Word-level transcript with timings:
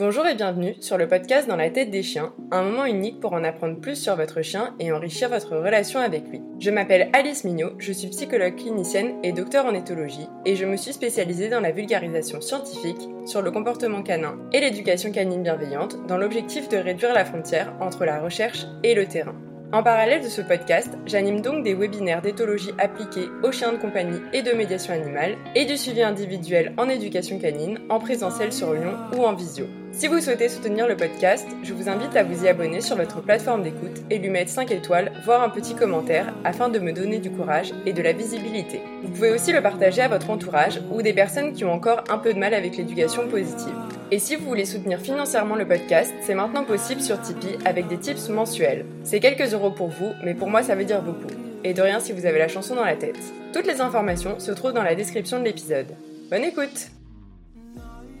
Bonjour 0.00 0.26
et 0.26 0.34
bienvenue 0.34 0.76
sur 0.80 0.96
le 0.96 1.06
podcast 1.06 1.46
Dans 1.46 1.56
la 1.56 1.68
tête 1.68 1.90
des 1.90 2.02
chiens, 2.02 2.32
un 2.52 2.62
moment 2.62 2.86
unique 2.86 3.20
pour 3.20 3.34
en 3.34 3.44
apprendre 3.44 3.78
plus 3.78 3.96
sur 3.96 4.16
votre 4.16 4.40
chien 4.40 4.74
et 4.80 4.92
enrichir 4.92 5.28
votre 5.28 5.58
relation 5.58 6.00
avec 6.00 6.26
lui. 6.26 6.40
Je 6.58 6.70
m'appelle 6.70 7.10
Alice 7.12 7.44
Mignot, 7.44 7.72
je 7.76 7.92
suis 7.92 8.08
psychologue 8.08 8.56
clinicienne 8.56 9.16
et 9.22 9.32
docteur 9.32 9.66
en 9.66 9.74
éthologie 9.74 10.26
et 10.46 10.56
je 10.56 10.64
me 10.64 10.78
suis 10.78 10.94
spécialisée 10.94 11.50
dans 11.50 11.60
la 11.60 11.70
vulgarisation 11.70 12.40
scientifique 12.40 13.10
sur 13.26 13.42
le 13.42 13.50
comportement 13.50 14.02
canin 14.02 14.38
et 14.54 14.60
l'éducation 14.60 15.12
canine 15.12 15.42
bienveillante 15.42 15.98
dans 16.06 16.16
l'objectif 16.16 16.70
de 16.70 16.78
réduire 16.78 17.12
la 17.12 17.26
frontière 17.26 17.74
entre 17.78 18.06
la 18.06 18.20
recherche 18.22 18.64
et 18.82 18.94
le 18.94 19.04
terrain. 19.04 19.34
En 19.70 19.82
parallèle 19.82 20.22
de 20.22 20.28
ce 20.28 20.40
podcast, 20.40 20.96
j'anime 21.04 21.42
donc 21.42 21.62
des 21.62 21.74
webinaires 21.74 22.22
d'éthologie 22.22 22.72
appliquée 22.78 23.28
aux 23.42 23.52
chiens 23.52 23.74
de 23.74 23.78
compagnie 23.78 24.20
et 24.32 24.40
de 24.40 24.52
médiation 24.52 24.94
animale 24.94 25.36
et 25.54 25.66
du 25.66 25.76
suivi 25.76 26.02
individuel 26.02 26.72
en 26.78 26.88
éducation 26.88 27.38
canine, 27.38 27.80
en 27.90 27.98
présentiel 27.98 28.50
sur 28.50 28.72
Lyon 28.72 28.96
ou 29.14 29.24
en 29.24 29.34
visio. 29.34 29.66
Si 29.92 30.06
vous 30.06 30.20
souhaitez 30.20 30.48
soutenir 30.48 30.86
le 30.86 30.96
podcast, 30.96 31.46
je 31.62 31.74
vous 31.74 31.88
invite 31.88 32.16
à 32.16 32.22
vous 32.22 32.44
y 32.44 32.48
abonner 32.48 32.80
sur 32.80 32.96
votre 32.96 33.20
plateforme 33.20 33.62
d'écoute 33.62 34.02
et 34.08 34.18
lui 34.18 34.30
mettre 34.30 34.50
5 34.50 34.70
étoiles, 34.70 35.12
voire 35.24 35.42
un 35.42 35.50
petit 35.50 35.74
commentaire, 35.74 36.32
afin 36.44 36.68
de 36.68 36.78
me 36.78 36.92
donner 36.92 37.18
du 37.18 37.30
courage 37.30 37.74
et 37.84 37.92
de 37.92 38.00
la 38.00 38.12
visibilité. 38.12 38.80
Vous 39.02 39.10
pouvez 39.10 39.30
aussi 39.30 39.52
le 39.52 39.60
partager 39.60 40.00
à 40.00 40.08
votre 40.08 40.30
entourage 40.30 40.80
ou 40.90 41.02
des 41.02 41.12
personnes 41.12 41.52
qui 41.52 41.64
ont 41.64 41.72
encore 41.72 42.04
un 42.08 42.18
peu 42.18 42.32
de 42.32 42.38
mal 42.38 42.54
avec 42.54 42.76
l'éducation 42.76 43.28
positive. 43.28 43.74
Et 44.10 44.18
si 44.18 44.36
vous 44.36 44.46
voulez 44.46 44.64
soutenir 44.64 45.00
financièrement 45.00 45.56
le 45.56 45.66
podcast, 45.66 46.12
c'est 46.22 46.34
maintenant 46.34 46.64
possible 46.64 47.00
sur 47.00 47.20
Tipeee 47.20 47.58
avec 47.64 47.88
des 47.88 47.98
tips 47.98 48.28
mensuels. 48.28 48.86
C'est 49.04 49.20
quelques 49.20 49.52
euros 49.52 49.70
pour 49.70 49.88
vous, 49.88 50.12
mais 50.24 50.34
pour 50.34 50.48
moi 50.48 50.62
ça 50.62 50.76
veut 50.76 50.84
dire 50.84 51.02
beaucoup. 51.02 51.34
Et 51.64 51.74
de 51.74 51.82
rien 51.82 52.00
si 52.00 52.12
vous 52.12 52.26
avez 52.26 52.38
la 52.38 52.48
chanson 52.48 52.74
dans 52.74 52.84
la 52.84 52.96
tête. 52.96 53.20
Toutes 53.52 53.66
les 53.66 53.80
informations 53.80 54.38
se 54.38 54.52
trouvent 54.52 54.72
dans 54.72 54.82
la 54.82 54.94
description 54.94 55.40
de 55.40 55.44
l'épisode. 55.44 55.94
Bonne 56.30 56.44
écoute 56.44 56.90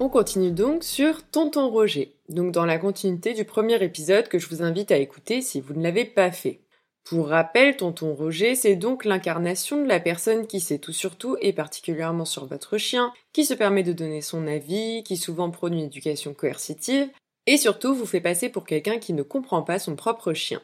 On 0.02 0.08
continue 0.08 0.50
donc 0.50 0.82
sur 0.82 1.22
Tonton 1.30 1.68
Roger, 1.68 2.14
donc 2.30 2.52
dans 2.52 2.64
la 2.64 2.78
continuité 2.78 3.34
du 3.34 3.44
premier 3.44 3.84
épisode 3.84 4.28
que 4.28 4.38
je 4.38 4.48
vous 4.48 4.62
invite 4.62 4.92
à 4.92 4.96
écouter 4.96 5.42
si 5.42 5.60
vous 5.60 5.74
ne 5.74 5.82
l'avez 5.82 6.06
pas 6.06 6.32
fait. 6.32 6.62
Pour 7.04 7.28
rappel, 7.28 7.76
tonton 7.76 8.14
Roger, 8.14 8.54
c'est 8.54 8.76
donc 8.76 9.04
l'incarnation 9.04 9.82
de 9.82 9.86
la 9.86 10.00
personne 10.00 10.46
qui 10.46 10.60
sait 10.60 10.78
tout 10.78 10.94
sur 10.94 11.16
tout 11.16 11.36
et 11.42 11.52
particulièrement 11.52 12.24
sur 12.24 12.46
votre 12.46 12.78
chien, 12.78 13.12
qui 13.34 13.44
se 13.44 13.52
permet 13.52 13.82
de 13.82 13.92
donner 13.92 14.22
son 14.22 14.46
avis, 14.46 15.02
qui 15.04 15.18
souvent 15.18 15.50
prône 15.50 15.74
une 15.74 15.84
éducation 15.84 16.32
coercitive, 16.32 17.10
et 17.46 17.58
surtout 17.58 17.94
vous 17.94 18.06
fait 18.06 18.22
passer 18.22 18.48
pour 18.48 18.64
quelqu'un 18.64 18.96
qui 18.96 19.12
ne 19.12 19.22
comprend 19.22 19.60
pas 19.60 19.78
son 19.78 19.96
propre 19.96 20.32
chien. 20.32 20.62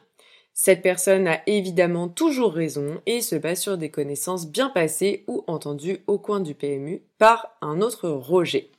Cette 0.55 0.81
personne 0.81 1.29
a 1.29 1.43
évidemment 1.47 2.09
toujours 2.09 2.55
raison 2.55 3.03
et 3.05 3.21
se 3.21 3.37
base 3.37 3.61
sur 3.61 3.77
des 3.77 3.91
connaissances 3.91 4.47
bien 4.47 4.71
passées 4.71 5.25
ou 5.27 5.45
entendues 5.47 5.99
au 6.07 6.19
coin 6.19 6.41
du 6.41 6.55
PMU 6.55 7.03
par 7.19 7.55
un 7.61 7.83
autre 7.83 8.09
Roger. 8.09 8.71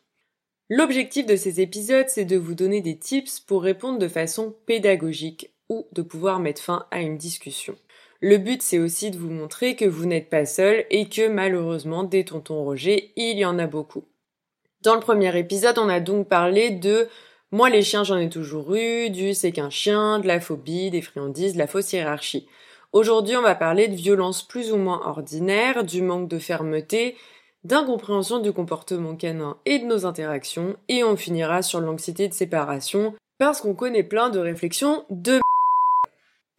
L'objectif 0.69 1.25
de 1.25 1.37
ces 1.37 1.61
épisodes, 1.61 2.09
c'est 2.09 2.25
de 2.25 2.35
vous 2.35 2.53
donner 2.53 2.81
des 2.81 2.97
tips 2.97 3.39
pour 3.39 3.63
répondre 3.63 3.99
de 3.99 4.07
façon 4.09 4.53
pédagogique 4.65 5.51
ou 5.69 5.87
de 5.93 6.01
pouvoir 6.01 6.39
mettre 6.39 6.61
fin 6.61 6.85
à 6.91 6.99
une 6.99 7.17
discussion. 7.17 7.77
Le 8.19 8.37
but, 8.37 8.61
c'est 8.61 8.79
aussi 8.79 9.09
de 9.09 9.17
vous 9.17 9.29
montrer 9.29 9.75
que 9.75 9.85
vous 9.85 10.05
n'êtes 10.05 10.29
pas 10.29 10.45
seul 10.45 10.85
et 10.89 11.07
que 11.07 11.29
malheureusement, 11.29 12.03
des 12.03 12.25
tontons 12.25 12.63
Roger, 12.63 13.13
il 13.15 13.38
y 13.38 13.45
en 13.45 13.59
a 13.59 13.67
beaucoup. 13.67 14.03
Dans 14.81 14.95
le 14.95 14.99
premier 14.99 15.38
épisode, 15.38 15.77
on 15.77 15.88
a 15.88 15.99
donc 16.01 16.27
parlé 16.27 16.71
de 16.71 17.07
moi 17.51 17.69
les 17.69 17.81
chiens 17.81 18.03
j'en 18.03 18.17
ai 18.17 18.27
toujours 18.27 18.75
eu, 18.75 19.09
du 19.09 19.33
c'est 19.33 19.53
qu'un 19.53 19.69
chien, 19.69 20.19
de 20.19 20.27
la 20.27 20.41
phobie, 20.41 20.91
des 20.91 21.01
friandises, 21.01 21.53
de 21.53 21.59
la 21.59 21.67
fausse 21.67 21.93
hiérarchie. 21.93 22.45
Aujourd'hui, 22.91 23.38
on 23.38 23.41
va 23.41 23.55
parler 23.55 23.88
de 23.88 23.95
violence 23.95 24.45
plus 24.45 24.73
ou 24.73 24.77
moins 24.77 25.01
ordinaire, 25.05 25.85
du 25.85 26.01
manque 26.01 26.27
de 26.27 26.39
fermeté, 26.39 27.15
d'incompréhension 27.63 28.39
du 28.39 28.52
comportement 28.52 29.16
canin 29.16 29.58
et 29.66 29.80
de 29.80 29.86
nos 29.86 30.05
interactions, 30.05 30.75
et 30.89 31.03
on 31.03 31.16
finira 31.16 31.61
sur 31.61 31.80
l'anxiété 31.80 32.27
de 32.27 32.33
séparation, 32.33 33.13
parce 33.39 33.61
qu'on 33.61 33.73
connaît 33.73 34.03
plein 34.03 34.30
de 34.30 34.39
réflexions 34.39 35.05
de 35.09 35.39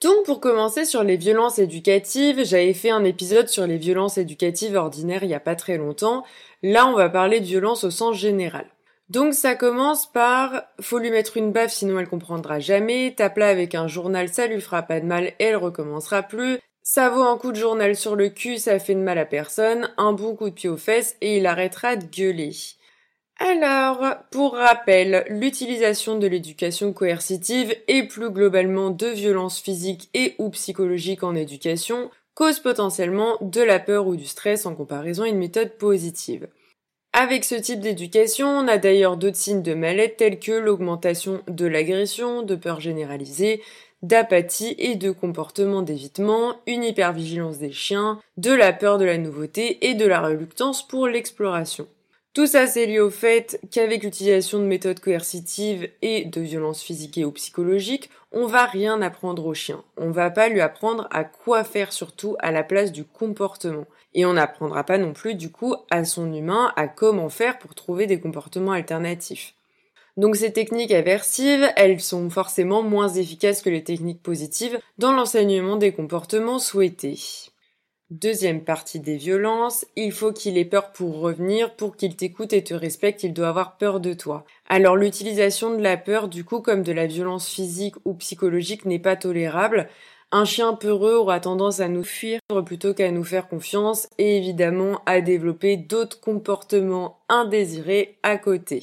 donc 0.00 0.26
pour 0.26 0.38
commencer 0.38 0.84
sur 0.84 1.02
les 1.02 1.16
violences 1.16 1.58
éducatives, 1.58 2.44
j'avais 2.44 2.72
fait 2.72 2.90
un 2.90 3.02
épisode 3.02 3.48
sur 3.48 3.66
les 3.66 3.78
violences 3.78 4.16
éducatives 4.16 4.76
ordinaires 4.76 5.24
il 5.24 5.30
y 5.30 5.34
a 5.34 5.40
pas 5.40 5.56
très 5.56 5.76
longtemps. 5.76 6.22
Là, 6.62 6.86
on 6.86 6.94
va 6.94 7.08
parler 7.08 7.40
de 7.40 7.46
violence 7.46 7.82
au 7.82 7.90
sens 7.90 8.16
général. 8.16 8.66
Donc 9.10 9.32
ça 9.34 9.54
commence 9.54 10.06
par 10.06 10.62
faut 10.80 10.98
lui 10.98 11.10
mettre 11.10 11.38
une 11.38 11.50
baffe 11.50 11.72
sinon 11.72 11.98
elle 11.98 12.08
comprendra 12.08 12.60
jamais, 12.60 13.14
tape 13.16 13.38
là 13.38 13.48
avec 13.48 13.74
un 13.74 13.88
journal 13.88 14.28
ça 14.28 14.46
lui 14.46 14.60
fera 14.60 14.82
pas 14.82 15.00
de 15.00 15.06
mal, 15.06 15.32
elle 15.38 15.56
recommencera 15.56 16.22
plus. 16.22 16.58
Ça 16.90 17.10
vaut 17.10 17.20
un 17.20 17.36
coup 17.36 17.52
de 17.52 17.58
journal 17.58 17.94
sur 17.94 18.16
le 18.16 18.30
cul, 18.30 18.56
ça 18.56 18.78
fait 18.78 18.94
de 18.94 19.00
mal 19.00 19.18
à 19.18 19.26
personne, 19.26 19.90
un 19.98 20.14
bon 20.14 20.34
coup 20.34 20.48
de 20.48 20.54
pied 20.54 20.70
aux 20.70 20.78
fesses 20.78 21.18
et 21.20 21.36
il 21.36 21.44
arrêtera 21.44 21.96
de 21.96 22.06
gueuler. 22.06 22.52
Alors, 23.38 24.02
pour 24.30 24.54
rappel, 24.54 25.26
l'utilisation 25.28 26.18
de 26.18 26.26
l'éducation 26.26 26.94
coercitive 26.94 27.76
et 27.88 28.04
plus 28.04 28.30
globalement 28.30 28.88
de 28.88 29.06
violences 29.06 29.60
physiques 29.60 30.08
et 30.14 30.34
ou 30.38 30.48
psychologiques 30.48 31.24
en 31.24 31.34
éducation 31.34 32.10
cause 32.34 32.58
potentiellement 32.58 33.36
de 33.42 33.60
la 33.60 33.80
peur 33.80 34.06
ou 34.06 34.16
du 34.16 34.24
stress 34.24 34.64
en 34.64 34.74
comparaison 34.74 35.24
à 35.24 35.28
une 35.28 35.36
méthode 35.36 35.76
positive. 35.76 36.48
Avec 37.12 37.44
ce 37.44 37.54
type 37.54 37.80
d'éducation, 37.80 38.48
on 38.48 38.68
a 38.68 38.78
d'ailleurs 38.78 39.16
d'autres 39.16 39.36
signes 39.36 39.62
de 39.62 39.74
mal-être 39.74 40.16
tels 40.16 40.38
que 40.38 40.52
l'augmentation 40.52 41.42
de 41.48 41.66
l'agression, 41.66 42.42
de 42.42 42.54
peur 42.54 42.80
généralisée, 42.80 43.60
d'apathie 44.02 44.74
et 44.78 44.94
de 44.94 45.10
comportement 45.10 45.82
d'évitement, 45.82 46.56
une 46.66 46.84
hypervigilance 46.84 47.58
des 47.58 47.72
chiens, 47.72 48.20
de 48.36 48.52
la 48.52 48.72
peur 48.72 48.98
de 48.98 49.04
la 49.04 49.18
nouveauté 49.18 49.88
et 49.88 49.94
de 49.94 50.06
la 50.06 50.20
reluctance 50.20 50.86
pour 50.86 51.08
l'exploration. 51.08 51.86
Tout 52.34 52.46
ça, 52.46 52.68
c'est 52.68 52.86
lié 52.86 53.00
au 53.00 53.10
fait 53.10 53.60
qu'avec 53.70 54.04
l'utilisation 54.04 54.60
de 54.60 54.64
méthodes 54.64 55.00
coercitives 55.00 55.88
et 56.02 56.24
de 56.24 56.40
violences 56.40 56.82
physiques 56.82 57.18
ou 57.24 57.32
psychologiques, 57.32 58.10
on 58.30 58.46
va 58.46 58.64
rien 58.66 59.02
apprendre 59.02 59.44
au 59.46 59.54
chien. 59.54 59.82
On 59.96 60.10
va 60.10 60.30
pas 60.30 60.48
lui 60.48 60.60
apprendre 60.60 61.08
à 61.10 61.24
quoi 61.24 61.64
faire 61.64 61.92
surtout 61.92 62.36
à 62.38 62.52
la 62.52 62.62
place 62.62 62.92
du 62.92 63.04
comportement. 63.04 63.86
Et 64.14 64.24
on 64.24 64.34
n'apprendra 64.34 64.84
pas 64.84 64.98
non 64.98 65.14
plus 65.14 65.34
du 65.34 65.50
coup 65.50 65.74
à 65.90 66.04
son 66.04 66.32
humain 66.32 66.72
à 66.76 66.86
comment 66.86 67.28
faire 67.28 67.58
pour 67.58 67.74
trouver 67.74 68.06
des 68.06 68.20
comportements 68.20 68.72
alternatifs. 68.72 69.54
Donc 70.18 70.34
ces 70.34 70.52
techniques 70.52 70.90
aversives, 70.90 71.70
elles 71.76 72.00
sont 72.00 72.28
forcément 72.28 72.82
moins 72.82 73.08
efficaces 73.08 73.62
que 73.62 73.70
les 73.70 73.84
techniques 73.84 74.20
positives 74.20 74.80
dans 74.98 75.12
l'enseignement 75.12 75.76
des 75.76 75.92
comportements 75.92 76.58
souhaités. 76.58 77.20
Deuxième 78.10 78.64
partie 78.64 78.98
des 78.98 79.16
violences, 79.16 79.86
il 79.94 80.10
faut 80.10 80.32
qu'il 80.32 80.58
ait 80.58 80.64
peur 80.64 80.90
pour 80.90 81.20
revenir, 81.20 81.76
pour 81.76 81.96
qu'il 81.96 82.16
t'écoute 82.16 82.52
et 82.52 82.64
te 82.64 82.74
respecte, 82.74 83.22
il 83.22 83.32
doit 83.32 83.46
avoir 83.46 83.76
peur 83.76 84.00
de 84.00 84.12
toi. 84.12 84.44
Alors 84.68 84.96
l'utilisation 84.96 85.70
de 85.76 85.80
la 85.80 85.96
peur, 85.96 86.26
du 86.26 86.42
coup, 86.42 86.62
comme 86.62 86.82
de 86.82 86.90
la 86.90 87.06
violence 87.06 87.48
physique 87.48 87.94
ou 88.04 88.14
psychologique, 88.14 88.86
n'est 88.86 88.98
pas 88.98 89.14
tolérable. 89.14 89.88
Un 90.32 90.44
chien 90.44 90.74
peureux 90.74 91.14
aura 91.14 91.38
tendance 91.38 91.78
à 91.78 91.86
nous 91.86 92.02
fuir 92.02 92.40
plutôt 92.66 92.92
qu'à 92.92 93.12
nous 93.12 93.22
faire 93.22 93.46
confiance 93.46 94.08
et 94.18 94.36
évidemment 94.36 95.00
à 95.06 95.20
développer 95.20 95.76
d'autres 95.76 96.20
comportements 96.20 97.20
indésirés 97.28 98.18
à 98.24 98.36
côté. 98.36 98.82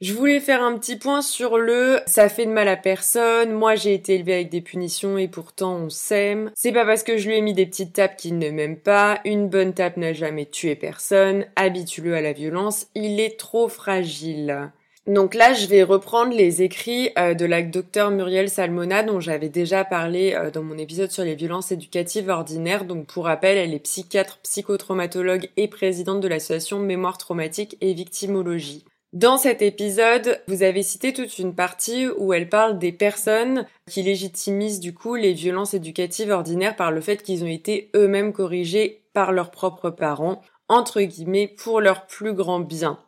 Je 0.00 0.14
voulais 0.14 0.40
faire 0.40 0.62
un 0.62 0.78
petit 0.78 0.96
point 0.96 1.20
sur 1.20 1.58
le 1.58 2.00
ça 2.06 2.30
fait 2.30 2.46
de 2.46 2.50
mal 2.50 2.68
à 2.68 2.78
personne, 2.78 3.52
moi 3.52 3.74
j'ai 3.74 3.92
été 3.92 4.14
élevé 4.14 4.32
avec 4.32 4.48
des 4.48 4.62
punitions 4.62 5.18
et 5.18 5.28
pourtant 5.28 5.74
on 5.74 5.90
s'aime. 5.90 6.50
C'est 6.54 6.72
pas 6.72 6.86
parce 6.86 7.02
que 7.02 7.18
je 7.18 7.28
lui 7.28 7.36
ai 7.36 7.42
mis 7.42 7.52
des 7.52 7.66
petites 7.66 7.92
tapes 7.92 8.16
qu'il 8.16 8.38
ne 8.38 8.48
m'aime 8.48 8.78
pas, 8.78 9.20
une 9.26 9.50
bonne 9.50 9.74
tape 9.74 9.98
n'a 9.98 10.14
jamais 10.14 10.46
tué 10.46 10.74
personne, 10.74 11.44
habitue-le 11.54 12.14
à 12.14 12.22
la 12.22 12.32
violence, 12.32 12.86
il 12.94 13.20
est 13.20 13.38
trop 13.38 13.68
fragile. 13.68 14.70
Donc 15.06 15.34
là, 15.34 15.52
je 15.52 15.66
vais 15.66 15.82
reprendre 15.82 16.32
les 16.32 16.62
écrits 16.62 17.10
euh, 17.18 17.34
de 17.34 17.44
la 17.44 17.60
docteure 17.60 18.10
Muriel 18.10 18.48
Salmona 18.48 19.02
dont 19.02 19.20
j'avais 19.20 19.50
déjà 19.50 19.84
parlé 19.84 20.32
euh, 20.34 20.50
dans 20.50 20.62
mon 20.62 20.78
épisode 20.78 21.10
sur 21.10 21.24
les 21.24 21.34
violences 21.34 21.72
éducatives 21.72 22.30
ordinaires. 22.30 22.86
Donc 22.86 23.06
pour 23.06 23.24
rappel, 23.24 23.58
elle 23.58 23.74
est 23.74 23.80
psychiatre, 23.80 24.38
psychotraumatologue 24.42 25.50
et 25.58 25.68
présidente 25.68 26.20
de 26.20 26.28
l'association 26.28 26.78
Mémoire 26.78 27.18
traumatique 27.18 27.76
et 27.82 27.92
victimologie. 27.92 28.84
Dans 29.12 29.38
cet 29.38 29.60
épisode, 29.60 30.40
vous 30.46 30.62
avez 30.62 30.84
cité 30.84 31.12
toute 31.12 31.40
une 31.40 31.56
partie 31.56 32.06
où 32.06 32.32
elle 32.32 32.48
parle 32.48 32.78
des 32.78 32.92
personnes 32.92 33.66
qui 33.88 34.04
légitimisent 34.04 34.78
du 34.78 34.94
coup 34.94 35.16
les 35.16 35.32
violences 35.32 35.74
éducatives 35.74 36.30
ordinaires 36.30 36.76
par 36.76 36.92
le 36.92 37.00
fait 37.00 37.20
qu'ils 37.20 37.42
ont 37.42 37.48
été 37.48 37.90
eux-mêmes 37.96 38.32
corrigés 38.32 39.02
par 39.12 39.32
leurs 39.32 39.50
propres 39.50 39.90
parents, 39.90 40.42
entre 40.68 41.00
guillemets, 41.00 41.48
pour 41.48 41.80
leur 41.80 42.06
plus 42.06 42.34
grand 42.34 42.60
bien. 42.60 43.00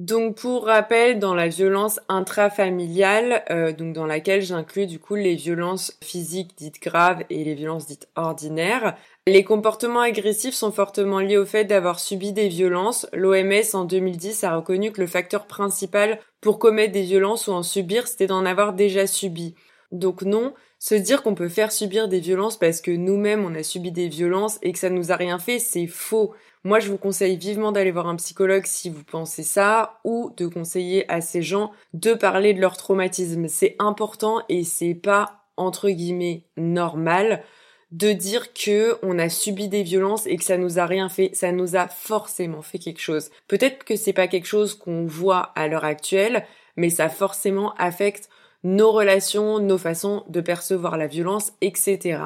Donc 0.00 0.38
pour 0.38 0.66
rappel, 0.66 1.20
dans 1.20 1.34
la 1.34 1.46
violence 1.46 2.00
intrafamiliale, 2.08 3.44
euh, 3.50 3.72
donc 3.72 3.92
dans 3.92 4.06
laquelle 4.06 4.42
j'inclus 4.42 4.88
du 4.88 4.98
coup 4.98 5.14
les 5.14 5.36
violences 5.36 5.96
physiques 6.02 6.56
dites 6.56 6.82
graves 6.82 7.22
et 7.30 7.44
les 7.44 7.54
violences 7.54 7.86
dites 7.86 8.08
ordinaires, 8.16 8.96
les 9.28 9.44
comportements 9.44 10.00
agressifs 10.00 10.54
sont 10.54 10.72
fortement 10.72 11.20
liés 11.20 11.38
au 11.38 11.46
fait 11.46 11.64
d'avoir 11.64 12.00
subi 12.00 12.32
des 12.32 12.48
violences. 12.48 13.06
L'OMS 13.12 13.74
en 13.74 13.84
2010 13.84 14.42
a 14.42 14.56
reconnu 14.56 14.90
que 14.90 15.00
le 15.00 15.06
facteur 15.06 15.46
principal 15.46 16.18
pour 16.40 16.58
commettre 16.58 16.92
des 16.92 17.02
violences 17.02 17.46
ou 17.46 17.52
en 17.52 17.62
subir, 17.62 18.08
c'était 18.08 18.26
d'en 18.26 18.44
avoir 18.44 18.72
déjà 18.72 19.06
subi. 19.06 19.54
Donc 19.94 20.22
non, 20.22 20.52
se 20.80 20.96
dire 20.96 21.22
qu'on 21.22 21.36
peut 21.36 21.48
faire 21.48 21.70
subir 21.70 22.08
des 22.08 22.18
violences 22.18 22.58
parce 22.58 22.80
que 22.80 22.90
nous-mêmes 22.90 23.44
on 23.44 23.54
a 23.54 23.62
subi 23.62 23.92
des 23.92 24.08
violences 24.08 24.58
et 24.60 24.72
que 24.72 24.78
ça 24.78 24.90
nous 24.90 25.12
a 25.12 25.16
rien 25.16 25.38
fait, 25.38 25.60
c'est 25.60 25.86
faux. 25.86 26.34
Moi, 26.64 26.80
je 26.80 26.90
vous 26.90 26.98
conseille 26.98 27.36
vivement 27.36 27.72
d'aller 27.72 27.92
voir 27.92 28.08
un 28.08 28.16
psychologue 28.16 28.66
si 28.66 28.90
vous 28.90 29.04
pensez 29.04 29.44
ça 29.44 30.00
ou 30.02 30.32
de 30.36 30.46
conseiller 30.46 31.10
à 31.10 31.20
ces 31.20 31.42
gens 31.42 31.70
de 31.92 32.12
parler 32.12 32.54
de 32.54 32.60
leur 32.60 32.76
traumatisme. 32.76 33.46
C'est 33.48 33.76
important 33.78 34.42
et 34.48 34.64
c'est 34.64 34.94
pas 34.94 35.44
entre 35.56 35.88
guillemets 35.90 36.42
normal 36.56 37.44
de 37.92 38.12
dire 38.12 38.52
que 38.52 38.98
on 39.02 39.20
a 39.20 39.28
subi 39.28 39.68
des 39.68 39.84
violences 39.84 40.26
et 40.26 40.36
que 40.36 40.42
ça 40.42 40.58
nous 40.58 40.80
a 40.80 40.86
rien 40.86 41.08
fait, 41.08 41.30
ça 41.34 41.52
nous 41.52 41.76
a 41.76 41.86
forcément 41.86 42.62
fait 42.62 42.80
quelque 42.80 43.00
chose. 43.00 43.30
Peut-être 43.46 43.84
que 43.84 43.94
c'est 43.94 44.12
pas 44.12 44.26
quelque 44.26 44.48
chose 44.48 44.74
qu'on 44.74 45.06
voit 45.06 45.52
à 45.54 45.68
l'heure 45.68 45.84
actuelle, 45.84 46.44
mais 46.76 46.90
ça 46.90 47.08
forcément 47.08 47.72
affecte 47.74 48.28
nos 48.64 48.90
relations, 48.90 49.60
nos 49.60 49.78
façons 49.78 50.24
de 50.28 50.40
percevoir 50.40 50.96
la 50.96 51.06
violence, 51.06 51.52
etc. 51.60 52.18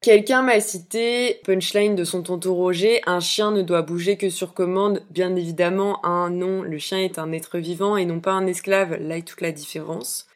Quelqu'un 0.00 0.42
m'a 0.42 0.60
cité, 0.60 1.40
punchline 1.44 1.96
de 1.96 2.04
son 2.04 2.22
tonton 2.22 2.54
Roger, 2.54 3.00
un 3.06 3.20
chien 3.20 3.50
ne 3.50 3.62
doit 3.62 3.82
bouger 3.82 4.16
que 4.16 4.28
sur 4.28 4.52
commande. 4.52 5.02
Bien 5.10 5.34
évidemment, 5.34 6.04
un 6.04 6.30
non, 6.30 6.62
le 6.62 6.78
chien 6.78 6.98
est 6.98 7.18
un 7.18 7.32
être 7.32 7.58
vivant 7.58 7.96
et 7.96 8.04
non 8.04 8.20
pas 8.20 8.32
un 8.32 8.46
esclave. 8.46 8.96
Là 9.00 9.16
est 9.16 9.26
toute 9.26 9.40
la 9.40 9.50
différence. 9.50 10.26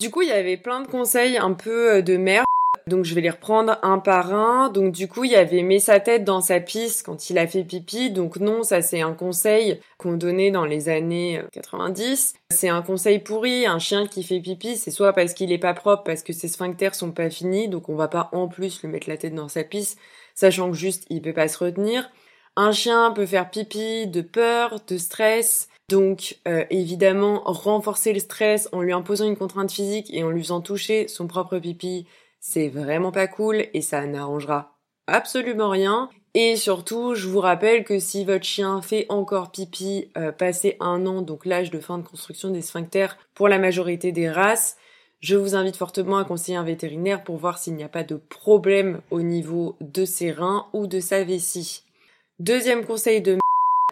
Du 0.00 0.10
coup, 0.10 0.22
il 0.22 0.28
y 0.28 0.32
avait 0.32 0.56
plein 0.56 0.80
de 0.80 0.86
conseils 0.86 1.36
un 1.36 1.52
peu 1.52 1.96
euh, 1.96 2.02
de 2.02 2.16
merde. 2.16 2.44
Donc 2.86 3.04
je 3.04 3.14
vais 3.14 3.20
les 3.20 3.30
reprendre 3.30 3.78
un 3.82 3.98
par 3.98 4.34
un. 4.34 4.68
Donc 4.68 4.92
du 4.92 5.08
coup, 5.08 5.24
il 5.24 5.32
y 5.32 5.36
avait 5.36 5.62
mis 5.62 5.80
sa 5.80 6.00
tête 6.00 6.24
dans 6.24 6.40
sa 6.40 6.60
pisse 6.60 7.02
quand 7.02 7.30
il 7.30 7.38
a 7.38 7.46
fait 7.46 7.64
pipi. 7.64 8.10
Donc 8.10 8.36
non, 8.36 8.62
ça 8.62 8.82
c'est 8.82 9.00
un 9.00 9.12
conseil 9.12 9.80
qu'on 9.98 10.14
donnait 10.14 10.50
dans 10.50 10.64
les 10.64 10.88
années 10.88 11.42
90. 11.52 12.34
Euh, 12.34 12.38
c'est 12.50 12.68
un 12.68 12.82
conseil 12.82 13.18
pourri. 13.18 13.66
Un 13.66 13.78
chien 13.78 14.06
qui 14.06 14.22
fait 14.22 14.40
pipi, 14.40 14.76
c'est 14.76 14.90
soit 14.90 15.12
parce 15.12 15.34
qu'il 15.34 15.52
est 15.52 15.58
pas 15.58 15.74
propre, 15.74 16.02
parce 16.04 16.22
que 16.22 16.32
ses 16.32 16.48
sphincters 16.48 16.94
sont 16.94 17.12
pas 17.12 17.30
finis, 17.30 17.68
donc 17.68 17.88
on 17.88 17.94
va 17.94 18.08
pas 18.08 18.28
en 18.32 18.48
plus 18.48 18.82
lui 18.82 18.88
mettre 18.88 19.08
la 19.08 19.16
tête 19.16 19.34
dans 19.34 19.48
sa 19.48 19.64
pisse, 19.64 19.96
sachant 20.34 20.70
que 20.70 20.76
juste 20.76 21.04
il 21.10 21.22
peut 21.22 21.32
pas 21.32 21.48
se 21.48 21.58
retenir. 21.58 22.10
Un 22.56 22.72
chien 22.72 23.12
peut 23.12 23.24
faire 23.24 23.50
pipi 23.50 24.06
de 24.06 24.20
peur, 24.20 24.80
de 24.86 24.98
stress, 24.98 25.68
donc 25.88 26.38
euh, 26.48 26.64
évidemment, 26.70 27.42
renforcer 27.44 28.12
le 28.12 28.18
stress 28.20 28.68
en 28.72 28.80
lui 28.80 28.92
imposant 28.92 29.26
une 29.26 29.36
contrainte 29.36 29.70
physique 29.70 30.12
et 30.12 30.22
en 30.22 30.30
lui 30.30 30.42
faisant 30.42 30.60
toucher 30.60 31.08
son 31.08 31.26
propre 31.26 31.58
pipi, 31.58 32.06
c'est 32.42 32.68
vraiment 32.68 33.12
pas 33.12 33.28
cool 33.28 33.64
et 33.72 33.80
ça 33.80 34.04
n'arrangera 34.04 34.76
absolument 35.06 35.70
rien. 35.70 36.10
Et 36.34 36.56
surtout, 36.56 37.14
je 37.14 37.28
vous 37.28 37.38
rappelle 37.38 37.84
que 37.84 37.98
si 37.98 38.24
votre 38.24 38.44
chien 38.44 38.82
fait 38.82 39.06
encore 39.08 39.52
pipi 39.52 40.08
euh, 40.16 40.32
passé 40.32 40.76
un 40.80 41.06
an, 41.06 41.22
donc 41.22 41.46
l'âge 41.46 41.70
de 41.70 41.78
fin 41.78 41.98
de 41.98 42.06
construction 42.06 42.50
des 42.50 42.60
sphincters 42.60 43.16
pour 43.34 43.48
la 43.48 43.58
majorité 43.58 44.10
des 44.10 44.28
races, 44.28 44.76
je 45.20 45.36
vous 45.36 45.54
invite 45.54 45.76
fortement 45.76 46.18
à 46.18 46.24
conseiller 46.24 46.58
un 46.58 46.64
vétérinaire 46.64 47.22
pour 47.22 47.36
voir 47.36 47.58
s'il 47.58 47.76
n'y 47.76 47.84
a 47.84 47.88
pas 47.88 48.02
de 48.02 48.16
problème 48.16 49.02
au 49.10 49.22
niveau 49.22 49.76
de 49.80 50.04
ses 50.04 50.32
reins 50.32 50.66
ou 50.72 50.88
de 50.88 50.98
sa 50.98 51.22
vessie. 51.22 51.84
Deuxième 52.40 52.84
conseil 52.84 53.22
de 53.22 53.38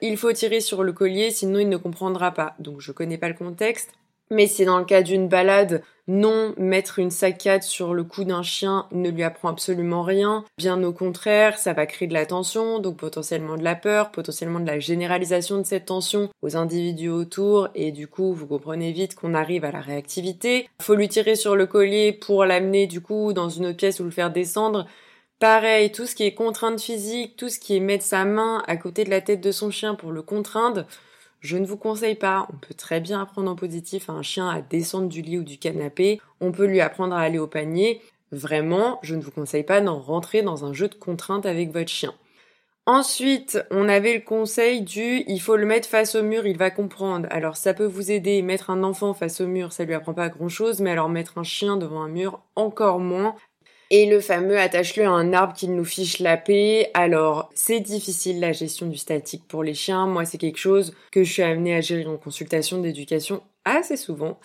il 0.02 0.16
faut 0.16 0.32
tirer 0.32 0.60
sur 0.60 0.82
le 0.82 0.92
collier, 0.92 1.30
sinon 1.30 1.60
il 1.60 1.68
ne 1.68 1.76
comprendra 1.76 2.32
pas. 2.32 2.54
Donc 2.58 2.80
je 2.80 2.90
connais 2.90 3.18
pas 3.18 3.28
le 3.28 3.34
contexte. 3.34 3.92
Mais 4.30 4.46
si 4.46 4.64
dans 4.64 4.78
le 4.78 4.84
cas 4.84 5.02
d'une 5.02 5.28
balade, 5.28 5.82
non, 6.06 6.54
mettre 6.56 6.98
une 6.98 7.10
saccade 7.10 7.62
sur 7.62 7.94
le 7.94 8.02
cou 8.02 8.24
d'un 8.24 8.42
chien 8.42 8.86
ne 8.90 9.10
lui 9.10 9.22
apprend 9.22 9.48
absolument 9.48 10.02
rien. 10.02 10.44
Bien 10.58 10.82
au 10.82 10.92
contraire, 10.92 11.56
ça 11.56 11.72
va 11.72 11.86
créer 11.86 12.08
de 12.08 12.14
la 12.14 12.26
tension, 12.26 12.80
donc 12.80 12.96
potentiellement 12.96 13.56
de 13.56 13.62
la 13.62 13.76
peur, 13.76 14.10
potentiellement 14.10 14.58
de 14.58 14.66
la 14.66 14.80
généralisation 14.80 15.58
de 15.58 15.62
cette 15.64 15.86
tension 15.86 16.28
aux 16.42 16.56
individus 16.56 17.10
autour, 17.10 17.68
et 17.76 17.92
du 17.92 18.08
coup, 18.08 18.32
vous 18.32 18.48
comprenez 18.48 18.90
vite 18.90 19.14
qu'on 19.14 19.34
arrive 19.34 19.64
à 19.64 19.70
la 19.70 19.80
réactivité. 19.80 20.68
Faut 20.82 20.96
lui 20.96 21.08
tirer 21.08 21.36
sur 21.36 21.54
le 21.54 21.66
collier 21.66 22.12
pour 22.12 22.44
l'amener 22.44 22.88
du 22.88 23.00
coup 23.00 23.32
dans 23.32 23.48
une 23.48 23.66
autre 23.66 23.76
pièce 23.76 24.00
ou 24.00 24.04
le 24.04 24.10
faire 24.10 24.32
descendre. 24.32 24.86
Pareil, 25.38 25.92
tout 25.92 26.06
ce 26.06 26.14
qui 26.14 26.24
est 26.24 26.34
contrainte 26.34 26.80
physique, 26.80 27.36
tout 27.36 27.48
ce 27.48 27.60
qui 27.60 27.76
est 27.76 27.80
mettre 27.80 28.04
sa 28.04 28.24
main 28.24 28.62
à 28.66 28.76
côté 28.76 29.04
de 29.04 29.10
la 29.10 29.20
tête 29.20 29.40
de 29.40 29.52
son 29.52 29.70
chien 29.70 29.94
pour 29.94 30.10
le 30.10 30.22
contraindre, 30.22 30.86
je 31.40 31.56
ne 31.56 31.66
vous 31.66 31.76
conseille 31.76 32.14
pas. 32.14 32.46
On 32.52 32.56
peut 32.56 32.74
très 32.74 33.00
bien 33.00 33.20
apprendre 33.20 33.50
en 33.50 33.56
positif 33.56 34.10
à 34.10 34.12
un 34.12 34.22
chien 34.22 34.48
à 34.48 34.60
descendre 34.60 35.08
du 35.08 35.22
lit 35.22 35.38
ou 35.38 35.44
du 35.44 35.58
canapé. 35.58 36.20
On 36.40 36.52
peut 36.52 36.66
lui 36.66 36.80
apprendre 36.80 37.14
à 37.14 37.20
aller 37.20 37.38
au 37.38 37.46
panier. 37.46 38.00
Vraiment, 38.32 39.00
je 39.02 39.14
ne 39.14 39.22
vous 39.22 39.30
conseille 39.30 39.64
pas 39.64 39.80
d'en 39.80 39.98
rentrer 39.98 40.42
dans 40.42 40.64
un 40.64 40.72
jeu 40.72 40.88
de 40.88 40.94
contrainte 40.94 41.46
avec 41.46 41.72
votre 41.72 41.90
chien. 41.90 42.14
Ensuite, 42.86 43.62
on 43.70 43.88
avait 43.88 44.14
le 44.14 44.20
conseil 44.20 44.82
du 44.82 45.22
il 45.28 45.40
faut 45.40 45.56
le 45.56 45.66
mettre 45.66 45.88
face 45.88 46.14
au 46.14 46.22
mur, 46.22 46.46
il 46.46 46.56
va 46.56 46.70
comprendre. 46.70 47.28
Alors 47.30 47.56
ça 47.56 47.74
peut 47.74 47.84
vous 47.84 48.10
aider, 48.10 48.42
mettre 48.42 48.70
un 48.70 48.82
enfant 48.82 49.14
face 49.14 49.40
au 49.40 49.46
mur, 49.46 49.72
ça 49.72 49.84
lui 49.84 49.94
apprend 49.94 50.14
pas 50.14 50.28
grand 50.28 50.48
chose, 50.48 50.80
mais 50.80 50.90
alors 50.90 51.08
mettre 51.08 51.38
un 51.38 51.44
chien 51.44 51.76
devant 51.76 52.02
un 52.02 52.08
mur, 52.08 52.40
encore 52.56 52.98
moins. 52.98 53.34
Et 53.92 54.06
le 54.06 54.20
fameux 54.20 54.58
attache-le 54.58 55.04
à 55.04 55.10
un 55.10 55.32
arbre 55.32 55.52
qui 55.52 55.66
nous 55.66 55.84
fiche 55.84 56.20
la 56.20 56.36
paix. 56.36 56.90
Alors, 56.94 57.50
c'est 57.54 57.80
difficile 57.80 58.38
la 58.38 58.52
gestion 58.52 58.86
du 58.86 58.96
statique 58.96 59.42
pour 59.48 59.64
les 59.64 59.74
chiens. 59.74 60.06
Moi, 60.06 60.24
c'est 60.24 60.38
quelque 60.38 60.58
chose 60.58 60.94
que 61.10 61.24
je 61.24 61.32
suis 61.32 61.42
amenée 61.42 61.74
à 61.74 61.80
gérer 61.80 62.06
en 62.06 62.16
consultation 62.16 62.80
d'éducation 62.80 63.42
assez 63.64 63.96
souvent. 63.96 64.38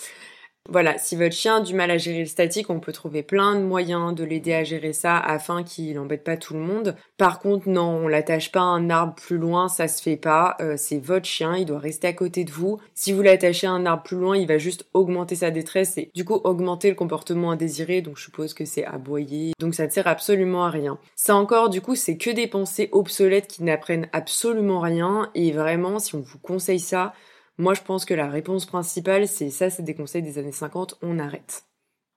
Voilà, 0.68 0.98
si 0.98 1.16
votre 1.16 1.36
chien 1.36 1.58
a 1.58 1.62
du 1.62 1.76
mal 1.76 1.92
à 1.92 2.00
gérer 2.00 2.22
le 2.22 2.26
statique, 2.26 2.72
on 2.72 2.80
peut 2.80 2.92
trouver 2.92 3.22
plein 3.22 3.56
de 3.56 3.62
moyens 3.62 4.16
de 4.16 4.24
l'aider 4.24 4.54
à 4.54 4.64
gérer 4.64 4.94
ça 4.94 5.16
afin 5.18 5.64
qu'il 5.64 5.94
n'embête 5.94 6.24
pas 6.24 6.38
tout 6.38 6.56
le 6.56 6.60
monde. 6.60 6.96
Par 7.18 7.40
contre, 7.40 7.70
non, 7.70 8.02
on 8.04 8.08
l'attache 8.08 8.52
pas 8.52 8.62
à 8.62 8.64
un 8.64 8.90
arbre 8.90 9.14
plus 9.14 9.38
loin, 9.38 9.68
ça 9.68 9.88
se 9.88 10.02
fait 10.02 10.18
pas. 10.18 10.58
Euh, 10.62 10.74
c'est 10.76 10.98
votre 10.98 11.28
chien, 11.28 11.56
il 11.56 11.66
doit 11.66 11.78
rester 11.78 12.08
à 12.08 12.14
côté 12.14 12.44
de 12.46 12.52
vous. 12.52 12.80
Si 12.96 13.14
vous 13.14 13.22
l'attachez 13.22 13.68
à 13.68 13.72
un 13.72 13.86
arbre 13.86 14.02
plus 14.02 14.18
loin, 14.18 14.36
il 14.36 14.48
va 14.48 14.58
juste 14.58 14.88
augmenter 14.96 15.36
sa 15.36 15.52
détresse 15.52 16.00
et 16.00 16.10
du 16.16 16.26
coup 16.26 16.42
augmenter 16.44 16.90
le 16.90 16.96
comportement 16.96 17.52
indésiré. 17.52 18.02
Donc 18.02 18.18
je 18.18 18.24
suppose 18.24 18.56
que 18.56 18.66
c'est 18.66 18.86
aboyer. 18.86 19.54
Donc 19.60 19.76
ça 19.76 19.86
ne 19.86 19.92
sert 19.92 20.08
absolument 20.08 20.66
à 20.66 20.72
rien. 20.72 20.98
Ça 21.16 21.36
encore, 21.36 21.70
du 21.70 21.82
coup, 21.82 21.96
c'est 21.96 22.18
que 22.18 22.32
des 22.32 22.48
pensées 22.48 22.90
obsolètes 22.92 23.48
qui 23.48 23.64
n'apprennent 23.64 24.10
absolument 24.14 24.80
rien. 24.80 25.30
Et 25.36 25.52
vraiment, 25.52 26.00
si 26.00 26.16
on 26.16 26.22
vous 26.22 26.40
conseille 26.40 26.80
ça, 26.80 27.14
moi, 27.57 27.74
je 27.74 27.81
pense 27.81 28.06
que 28.06 28.13
la 28.13 28.30
réponse 28.30 28.66
principale, 28.66 29.28
c'est 29.28 29.50
ça, 29.50 29.69
c'est 29.69 29.84
des 29.84 29.96
conseils 29.96 30.24
des 30.24 30.38
années 30.38 30.52
50, 30.52 30.98
on 31.02 31.19
arrête. 31.19 31.63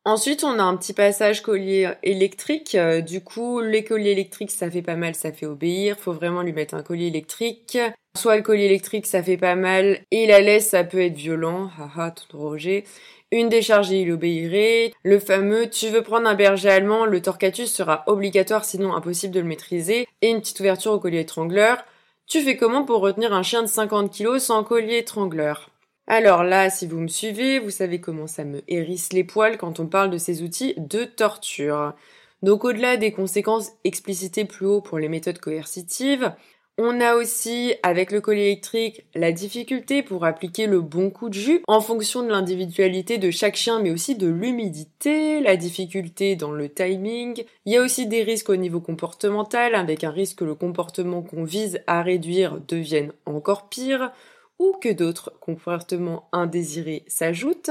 Ensuite, 0.05 0.43
on 0.43 0.59
a 0.59 0.63
un 0.63 0.77
petit 0.77 0.95
passage 0.95 1.43
collier 1.43 1.91
électrique. 2.03 2.75
Euh, 2.75 3.03
du 3.03 3.21
coup, 3.21 3.61
les 3.61 3.85
colliers 3.85 4.13
électriques, 4.13 4.51
ça 4.51 4.71
fait 4.71 4.81
pas 4.81 4.97
mal, 4.97 5.15
ça 5.15 5.33
fait 5.33 5.45
obéir. 5.45 5.99
Faut 5.99 6.13
vraiment 6.13 6.43
lui 6.43 6.53
mettre 6.53 6.75
un 6.75 6.83
collier 6.83 7.09
électrique. 7.09 7.77
Soit 8.17 8.37
le 8.37 8.43
collier 8.43 8.65
électrique, 8.65 9.07
ça 9.07 9.23
fait 9.23 9.37
pas 9.37 9.55
mal, 9.55 10.01
et 10.11 10.27
la 10.27 10.41
laisse, 10.41 10.71
ça 10.71 10.83
peut 10.83 11.03
être 11.03 11.17
violent. 11.17 11.71
Haha, 11.79 12.11
tout 12.11 12.39
Roger. 12.39 12.85
Une 13.31 13.51
décharge 13.51 13.91
il 13.91 14.11
obéirait. 14.11 14.93
Le 15.03 15.19
fameux 15.19 15.69
tu 15.69 15.89
veux 15.89 16.03
prendre 16.03 16.27
un 16.27 16.35
berger 16.35 16.71
allemand, 16.71 17.05
le 17.05 17.21
torcatus 17.21 17.71
sera 17.71 18.03
obligatoire 18.07 18.65
sinon 18.65 18.95
impossible 18.95 19.35
de 19.35 19.41
le 19.41 19.47
maîtriser. 19.47 20.09
Et 20.23 20.31
une 20.31 20.41
petite 20.41 20.59
ouverture 20.61 20.93
au 20.93 20.99
collier 20.99 21.21
étrangleur. 21.21 21.85
Tu 22.29 22.43
fais 22.43 22.59
comment 22.59 22.85
pour 22.85 23.01
retenir 23.01 23.33
un 23.33 23.43
chien 23.43 23.63
de 23.63 23.69
50 23.69 24.13
kilos 24.13 24.43
sans 24.43 24.63
collier 24.63 24.99
étrangleur? 24.99 25.71
Alors 26.07 26.45
là, 26.45 26.69
si 26.69 26.87
vous 26.87 26.99
me 26.99 27.09
suivez, 27.09 27.59
vous 27.59 27.71
savez 27.71 28.03
comment 28.03 28.27
ça 28.27 28.45
me 28.45 28.61
hérisse 28.69 29.15
les 29.15 29.25
poils 29.25 29.57
quand 29.57 29.81
on 29.81 29.87
parle 29.87 30.11
de 30.11 30.19
ces 30.19 30.43
outils 30.43 30.75
de 30.77 31.05
torture. 31.05 31.95
Donc 32.43 32.67
au-delà 32.67 32.99
des 32.99 33.13
conséquences 33.13 33.71
explicitées 33.83 34.45
plus 34.45 34.67
haut 34.67 34.83
pour 34.83 34.99
les 34.99 35.09
méthodes 35.09 35.39
coercitives, 35.39 36.35
on 36.79 37.01
a 37.01 37.17
aussi, 37.17 37.75
avec 37.83 38.13
le 38.13 38.21
collier 38.21 38.43
électrique, 38.43 39.05
la 39.17 39.33
difficulté 39.33 40.05
pour 40.05 40.25
appliquer 40.25 40.67
le 40.67 40.81
bon 40.81 41.11
coup 41.11 41.29
de 41.29 41.35
jus 41.35 41.61
en 41.67 41.81
fonction 41.81 42.23
de 42.23 42.29
l'individualité 42.29 43.19
de 43.19 43.33
chaque 43.33 43.57
chien, 43.57 43.81
mais 43.81 43.91
aussi 43.91 44.15
de 44.15 44.29
l'humidité, 44.29 45.41
la 45.41 45.57
difficulté 45.57 46.37
dans 46.37 46.53
le 46.53 46.69
timing. 46.69 47.43
Il 47.67 47.73
y 47.73 47.77
a 47.77 47.83
aussi 47.83 48.07
des 48.07 48.23
risques 48.23 48.51
au 48.51 48.57
niveau 48.57 48.81
comportemental, 48.81 49.75
avec 49.75 50.05
un 50.05 50.11
risque 50.11 50.39
que 50.39 50.45
le 50.45 50.55
comportement 50.55 51.21
qu'on 51.23 51.43
vise 51.43 51.81
à 51.89 52.03
réduire 52.03 52.59
devienne 52.69 53.13
encore 53.27 53.69
pire, 53.69 54.13
ou 54.61 54.73
que 54.81 54.93
d'autres 54.93 55.33
comportements 55.41 56.29
indésirés 56.33 57.05
s'ajoutent. 57.09 57.71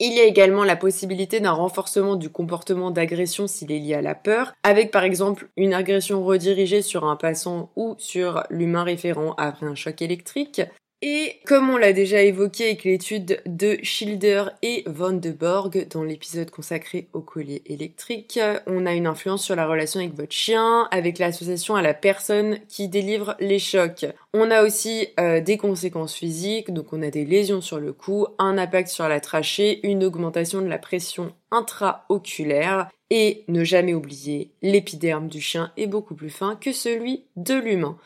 Il 0.00 0.12
y 0.12 0.20
a 0.20 0.24
également 0.24 0.62
la 0.62 0.76
possibilité 0.76 1.40
d'un 1.40 1.50
renforcement 1.50 2.14
du 2.14 2.30
comportement 2.30 2.92
d'agression 2.92 3.48
s'il 3.48 3.72
est 3.72 3.80
lié 3.80 3.94
à 3.94 4.02
la 4.02 4.14
peur, 4.14 4.52
avec 4.62 4.92
par 4.92 5.02
exemple 5.02 5.48
une 5.56 5.74
agression 5.74 6.24
redirigée 6.24 6.82
sur 6.82 7.04
un 7.04 7.16
passant 7.16 7.72
ou 7.74 7.96
sur 7.98 8.44
l'humain 8.48 8.84
référent 8.84 9.34
après 9.38 9.66
un 9.66 9.74
choc 9.74 10.00
électrique. 10.00 10.62
Et 11.00 11.36
comme 11.46 11.70
on 11.70 11.76
l'a 11.76 11.92
déjà 11.92 12.22
évoqué 12.22 12.64
avec 12.64 12.82
l'étude 12.82 13.40
de 13.46 13.78
Schilder 13.84 14.46
et 14.62 14.82
Van 14.86 15.12
de 15.12 15.30
Borg 15.30 15.86
dans 15.92 16.02
l'épisode 16.02 16.50
consacré 16.50 17.06
au 17.12 17.20
collier 17.20 17.62
électrique, 17.66 18.40
on 18.66 18.84
a 18.84 18.94
une 18.94 19.06
influence 19.06 19.44
sur 19.44 19.54
la 19.54 19.68
relation 19.68 20.00
avec 20.00 20.14
votre 20.14 20.32
chien, 20.32 20.88
avec 20.90 21.20
l'association 21.20 21.76
à 21.76 21.82
la 21.82 21.94
personne 21.94 22.58
qui 22.66 22.88
délivre 22.88 23.36
les 23.38 23.60
chocs. 23.60 24.06
On 24.34 24.50
a 24.50 24.64
aussi 24.64 25.06
euh, 25.20 25.40
des 25.40 25.56
conséquences 25.56 26.14
physiques, 26.14 26.72
donc 26.72 26.92
on 26.92 27.02
a 27.02 27.10
des 27.10 27.24
lésions 27.24 27.60
sur 27.60 27.78
le 27.78 27.92
cou, 27.92 28.26
un 28.40 28.58
impact 28.58 28.88
sur 28.88 29.08
la 29.08 29.20
trachée, 29.20 29.86
une 29.86 30.02
augmentation 30.02 30.62
de 30.62 30.66
la 30.66 30.78
pression 30.78 31.32
intraoculaire 31.52 32.88
et 33.10 33.44
ne 33.46 33.62
jamais 33.62 33.94
oublier, 33.94 34.50
l'épiderme 34.62 35.28
du 35.28 35.40
chien 35.40 35.70
est 35.76 35.86
beaucoup 35.86 36.16
plus 36.16 36.30
fin 36.30 36.56
que 36.56 36.72
celui 36.72 37.22
de 37.36 37.54
l'humain. 37.54 37.96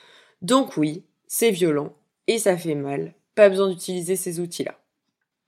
Donc 0.43 0.77
oui, 0.77 1.05
c'est 1.27 1.51
violent, 1.51 1.95
et 2.27 2.39
ça 2.39 2.57
fait 2.57 2.75
mal. 2.75 3.15
Pas 3.35 3.49
besoin 3.49 3.71
d'utiliser 3.71 4.17
ces 4.17 4.41
outils-là. 4.41 4.77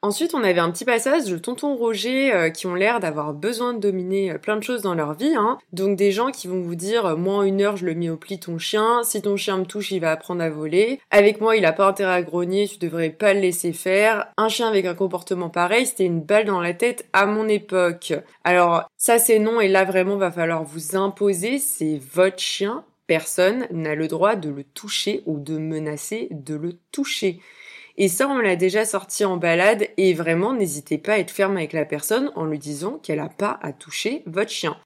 Ensuite, 0.05 0.35
on 0.35 0.45
avait 0.45 0.61
un 0.61 0.71
petit 0.71 0.85
passage 0.85 1.25
de 1.25 1.39
tonton 1.39 1.77
Roger 1.77 2.31
euh, 2.35 2.51
qui 2.51 2.67
ont 2.67 2.75
l'air 2.75 3.01
d'avoir 3.01 3.33
besoin 3.33 3.73
de 3.73 3.79
dominer 3.79 4.33
euh, 4.33 4.39
plein 4.39 4.59
de 4.59 4.63
choses 4.63 4.83
dans 4.83 4.93
leur 4.93 5.15
vie. 5.15 5.35
Hein. 5.35 5.57
Donc 5.73 5.97
des 5.97 6.13
gens 6.13 6.31
qui 6.31 6.47
vont 6.47 6.61
vous 6.61 6.75
dire 6.75 7.07
euh, 7.07 7.17
moi 7.17 7.37
en 7.37 7.43
une 7.43 7.63
heure 7.63 7.79
je 7.79 7.87
le 7.87 7.95
mets 7.95 8.11
au 8.11 8.19
pli 8.19 8.39
ton 8.39 8.59
chien, 8.59 9.01
si 9.03 9.23
ton 9.23 9.39
chien 9.39 9.57
me 9.57 9.65
touche 9.65 9.93
il 9.93 10.01
va 10.01 10.11
apprendre 10.11 10.43
à 10.43 10.51
voler. 10.51 11.01
Avec 11.11 11.41
moi 11.41 11.57
il 11.57 11.65
a 11.65 11.73
pas 11.73 11.87
intérêt 11.89 12.13
à 12.13 12.23
grogner, 12.23 12.69
tu 12.69 12.77
devrais 12.77 13.09
pas 13.09 13.33
le 13.33 13.41
laisser 13.41 13.73
faire. 13.73 14.27
Un 14.37 14.51
chien 14.51 14.69
avec 14.69 14.85
un 14.85 14.95
comportement 14.95 15.49
pareil, 15.49 15.87
c'était 15.87 16.05
une 16.05 16.21
balle 16.21 16.45
dans 16.45 16.61
la 16.61 16.75
tête 16.75 17.09
à 17.15 17.25
mon 17.25 17.49
époque. 17.49 18.13
Alors 18.45 18.85
ça 18.99 19.19
c'est 19.19 19.39
non 19.39 19.59
et 19.59 19.69
là 19.69 19.85
vraiment 19.85 20.19
va 20.19 20.31
falloir 20.31 20.65
vous 20.65 20.97
imposer, 20.97 21.59
c'est 21.59 21.99
votre 22.13 22.41
chien. 22.41 22.85
Personne 23.07 23.67
n'a 23.71 23.95
le 23.95 24.09
droit 24.09 24.37
de 24.37 24.49
le 24.49 24.65
toucher 24.65 25.23
ou 25.27 25.39
de 25.39 25.59
menacer 25.59 26.29
de 26.31 26.55
le 26.55 26.79
toucher. 26.91 27.41
Et 27.97 28.09
ça, 28.09 28.29
on 28.29 28.39
l'a 28.39 28.57
déjà 28.57 28.85
sorti 28.85 29.25
en 29.25 29.37
balade 29.37 29.89
et 29.97 30.15
vraiment, 30.15 30.53
n'hésitez 30.53 30.99
pas 30.99 31.13
à 31.13 31.19
être 31.19 31.31
ferme 31.31 31.57
avec 31.57 31.73
la 31.73 31.85
personne 31.85 32.33
en 32.35 32.45
lui 32.45 32.59
disant 32.59 32.99
qu'elle 32.99 33.19
n'a 33.19 33.29
pas 33.29 33.59
à 33.63 33.73
toucher 33.73 34.23
votre 34.27 34.51
chien. 34.51 34.77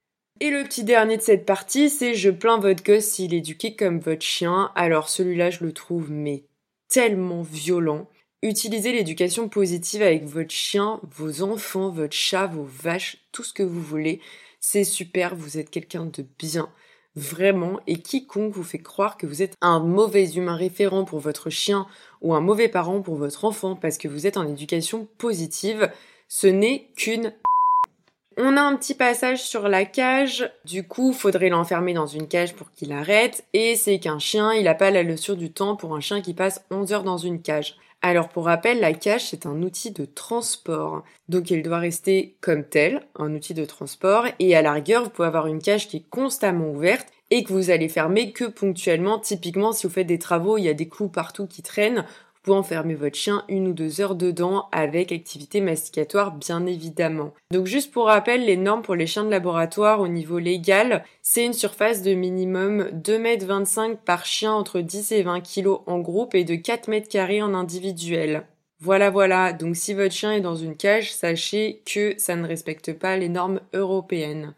Et 0.40 0.50
le 0.50 0.62
petit 0.62 0.84
dernier 0.84 1.16
de 1.16 1.22
cette 1.22 1.46
partie, 1.46 1.90
c'est 1.90 2.14
je 2.14 2.30
plains 2.30 2.58
votre 2.58 2.84
gosse 2.84 3.06
s'il 3.06 3.34
est 3.34 3.38
éduqué 3.38 3.74
comme 3.74 3.98
votre 3.98 4.24
chien. 4.24 4.70
Alors 4.74 5.08
celui-là, 5.08 5.50
je 5.50 5.64
le 5.64 5.72
trouve 5.72 6.10
mais 6.10 6.44
tellement 6.88 7.42
violent. 7.42 8.08
Utilisez 8.42 8.92
l'éducation 8.92 9.48
positive 9.48 10.02
avec 10.02 10.24
votre 10.24 10.52
chien, 10.52 11.00
vos 11.10 11.42
enfants, 11.42 11.90
votre 11.90 12.14
chat, 12.14 12.46
vos 12.46 12.68
vaches, 12.70 13.18
tout 13.32 13.42
ce 13.42 13.52
que 13.52 13.64
vous 13.64 13.82
voulez. 13.82 14.20
C'est 14.60 14.84
super, 14.84 15.34
vous 15.34 15.58
êtes 15.58 15.70
quelqu'un 15.70 16.06
de 16.06 16.24
bien 16.38 16.70
vraiment, 17.16 17.80
et 17.86 17.98
quiconque 17.98 18.54
vous 18.54 18.64
fait 18.64 18.78
croire 18.78 19.16
que 19.16 19.26
vous 19.26 19.42
êtes 19.42 19.54
un 19.60 19.80
mauvais 19.80 20.30
humain 20.32 20.56
référent 20.56 21.04
pour 21.04 21.18
votre 21.18 21.50
chien 21.50 21.86
ou 22.20 22.34
un 22.34 22.40
mauvais 22.40 22.68
parent 22.68 23.00
pour 23.00 23.16
votre 23.16 23.44
enfant 23.44 23.76
parce 23.76 23.98
que 23.98 24.08
vous 24.08 24.26
êtes 24.26 24.36
en 24.36 24.46
éducation 24.46 25.08
positive, 25.18 25.90
ce 26.28 26.46
n'est 26.46 26.88
qu'une 26.96 27.32
on 28.38 28.56
a 28.56 28.62
un 28.62 28.76
petit 28.76 28.94
passage 28.94 29.42
sur 29.42 29.68
la 29.68 29.84
cage, 29.84 30.48
du 30.64 30.86
coup, 30.86 31.12
faudrait 31.12 31.48
l'enfermer 31.48 31.92
dans 31.92 32.06
une 32.06 32.28
cage 32.28 32.54
pour 32.54 32.70
qu'il 32.72 32.92
arrête, 32.92 33.44
et 33.52 33.74
c'est 33.74 33.98
qu'un 33.98 34.20
chien, 34.20 34.52
il 34.54 34.64
n'a 34.64 34.74
pas 34.74 34.92
la 34.92 35.02
leçon 35.02 35.34
du 35.34 35.50
temps 35.50 35.74
pour 35.74 35.96
un 35.96 36.00
chien 36.00 36.20
qui 36.20 36.34
passe 36.34 36.64
11 36.70 36.92
heures 36.92 37.02
dans 37.02 37.18
une 37.18 37.42
cage. 37.42 37.76
Alors 38.00 38.28
pour 38.28 38.44
rappel, 38.44 38.78
la 38.78 38.92
cage 38.92 39.26
c'est 39.26 39.44
un 39.44 39.60
outil 39.62 39.90
de 39.90 40.04
transport. 40.04 41.02
Donc 41.28 41.50
il 41.50 41.62
doit 41.62 41.78
rester 41.78 42.36
comme 42.40 42.64
tel, 42.64 43.02
un 43.16 43.34
outil 43.34 43.54
de 43.54 43.64
transport, 43.64 44.26
et 44.38 44.54
à 44.54 44.62
la 44.62 44.72
rigueur 44.72 45.02
vous 45.02 45.10
pouvez 45.10 45.26
avoir 45.26 45.48
une 45.48 45.60
cage 45.60 45.88
qui 45.88 45.98
est 45.98 46.08
constamment 46.08 46.70
ouverte 46.70 47.08
et 47.30 47.42
que 47.42 47.52
vous 47.52 47.70
allez 47.70 47.88
fermer 47.88 48.32
que 48.32 48.44
ponctuellement. 48.44 49.18
Typiquement 49.18 49.72
si 49.72 49.86
vous 49.86 49.92
faites 49.92 50.06
des 50.06 50.20
travaux, 50.20 50.58
il 50.58 50.64
y 50.64 50.68
a 50.68 50.74
des 50.74 50.88
clous 50.88 51.08
partout 51.08 51.46
qui 51.46 51.62
traînent, 51.62 52.04
vous 52.38 52.52
pouvez 52.52 52.56
enfermer 52.56 52.94
votre 52.94 53.16
chien 53.16 53.44
une 53.48 53.68
ou 53.68 53.72
deux 53.72 54.00
heures 54.00 54.14
dedans 54.14 54.68
avec 54.72 55.12
activité 55.12 55.60
masticatoire 55.60 56.32
bien 56.32 56.66
évidemment. 56.66 57.34
Donc 57.50 57.66
juste 57.66 57.92
pour 57.92 58.06
rappel, 58.06 58.44
les 58.44 58.56
normes 58.56 58.82
pour 58.82 58.94
les 58.94 59.06
chiens 59.06 59.24
de 59.24 59.30
laboratoire 59.30 60.00
au 60.00 60.08
niveau 60.08 60.38
légal, 60.38 61.04
c'est 61.22 61.44
une 61.44 61.52
surface 61.52 62.02
de 62.02 62.14
minimum 62.14 62.88
2,25 62.92 63.84
m 63.84 63.96
par 64.04 64.24
chien 64.24 64.52
entre 64.52 64.80
10 64.80 65.12
et 65.12 65.22
20 65.22 65.40
kg 65.40 65.78
en 65.86 65.98
groupe 65.98 66.34
et 66.34 66.44
de 66.44 66.54
4 66.54 66.88
m 66.88 67.02
carrés 67.02 67.42
en 67.42 67.54
individuel. 67.54 68.44
Voilà, 68.80 69.10
voilà. 69.10 69.52
Donc 69.52 69.74
si 69.76 69.92
votre 69.92 70.14
chien 70.14 70.32
est 70.32 70.40
dans 70.40 70.54
une 70.54 70.76
cage, 70.76 71.12
sachez 71.12 71.82
que 71.84 72.14
ça 72.16 72.36
ne 72.36 72.46
respecte 72.46 72.92
pas 72.92 73.16
les 73.16 73.28
normes 73.28 73.60
européennes. 73.72 74.54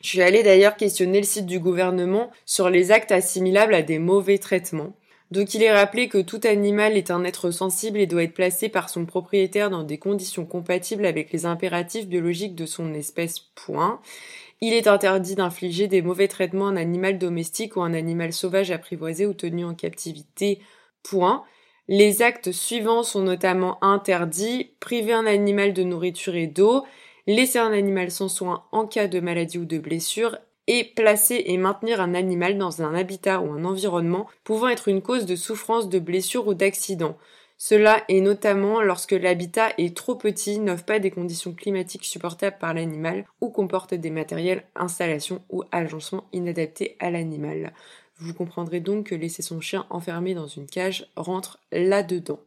Je 0.00 0.08
suis 0.08 0.22
allée 0.22 0.42
d'ailleurs 0.42 0.76
questionner 0.76 1.18
le 1.18 1.26
site 1.26 1.46
du 1.46 1.58
gouvernement 1.58 2.30
sur 2.46 2.70
les 2.70 2.92
actes 2.92 3.12
assimilables 3.12 3.74
à 3.74 3.82
des 3.82 3.98
mauvais 3.98 4.38
traitements. 4.38 4.94
Donc 5.30 5.52
il 5.54 5.62
est 5.62 5.72
rappelé 5.72 6.08
que 6.08 6.18
tout 6.18 6.40
animal 6.44 6.96
est 6.96 7.10
un 7.10 7.24
être 7.24 7.50
sensible 7.50 7.98
et 7.98 8.06
doit 8.06 8.22
être 8.22 8.34
placé 8.34 8.68
par 8.68 8.88
son 8.88 9.04
propriétaire 9.04 9.68
dans 9.68 9.82
des 9.82 9.98
conditions 9.98 10.46
compatibles 10.46 11.04
avec 11.04 11.32
les 11.32 11.44
impératifs 11.44 12.06
biologiques 12.06 12.54
de 12.54 12.64
son 12.64 12.94
espèce. 12.94 13.40
Point. 13.54 14.00
Il 14.60 14.72
est 14.72 14.86
interdit 14.86 15.34
d'infliger 15.34 15.86
des 15.86 16.02
mauvais 16.02 16.28
traitements 16.28 16.68
à 16.68 16.70
un 16.70 16.76
animal 16.76 17.18
domestique 17.18 17.76
ou 17.76 17.82
à 17.82 17.86
un 17.86 17.94
animal 17.94 18.32
sauvage 18.32 18.70
apprivoisé 18.70 19.26
ou 19.26 19.34
tenu 19.34 19.64
en 19.64 19.74
captivité. 19.74 20.60
Point. 21.02 21.44
Les 21.88 22.22
actes 22.22 22.52
suivants 22.52 23.02
sont 23.02 23.22
notamment 23.22 23.82
interdits 23.82 24.72
priver 24.80 25.12
un 25.12 25.26
animal 25.26 25.72
de 25.72 25.82
nourriture 25.82 26.34
et 26.34 26.46
d'eau, 26.46 26.84
laisser 27.26 27.58
un 27.58 27.72
animal 27.72 28.10
sans 28.10 28.28
soin 28.28 28.64
en 28.72 28.86
cas 28.86 29.08
de 29.08 29.20
maladie 29.20 29.58
ou 29.58 29.64
de 29.64 29.78
blessure, 29.78 30.36
et 30.68 30.84
placer 30.84 31.42
et 31.46 31.56
maintenir 31.56 32.00
un 32.00 32.14
animal 32.14 32.56
dans 32.56 32.82
un 32.82 32.94
habitat 32.94 33.40
ou 33.40 33.50
un 33.50 33.64
environnement 33.64 34.28
pouvant 34.44 34.68
être 34.68 34.86
une 34.86 35.02
cause 35.02 35.26
de 35.26 35.34
souffrance, 35.34 35.88
de 35.88 35.98
blessure 35.98 36.46
ou 36.46 36.54
d'accident. 36.54 37.16
Cela 37.56 38.04
est 38.08 38.20
notamment 38.20 38.80
lorsque 38.82 39.12
l'habitat 39.12 39.70
est 39.78 39.96
trop 39.96 40.14
petit, 40.14 40.60
n'offre 40.60 40.84
pas 40.84 41.00
des 41.00 41.10
conditions 41.10 41.52
climatiques 41.52 42.04
supportables 42.04 42.58
par 42.60 42.74
l'animal 42.74 43.24
ou 43.40 43.48
comporte 43.48 43.94
des 43.94 44.10
matériels, 44.10 44.62
installations 44.76 45.42
ou 45.50 45.64
agencements 45.72 46.28
inadaptés 46.32 46.96
à 47.00 47.10
l'animal. 47.10 47.72
Vous 48.18 48.34
comprendrez 48.34 48.80
donc 48.80 49.06
que 49.06 49.14
laisser 49.14 49.42
son 49.42 49.60
chien 49.60 49.86
enfermé 49.90 50.34
dans 50.34 50.46
une 50.46 50.66
cage 50.66 51.08
rentre 51.16 51.58
là-dedans. 51.72 52.38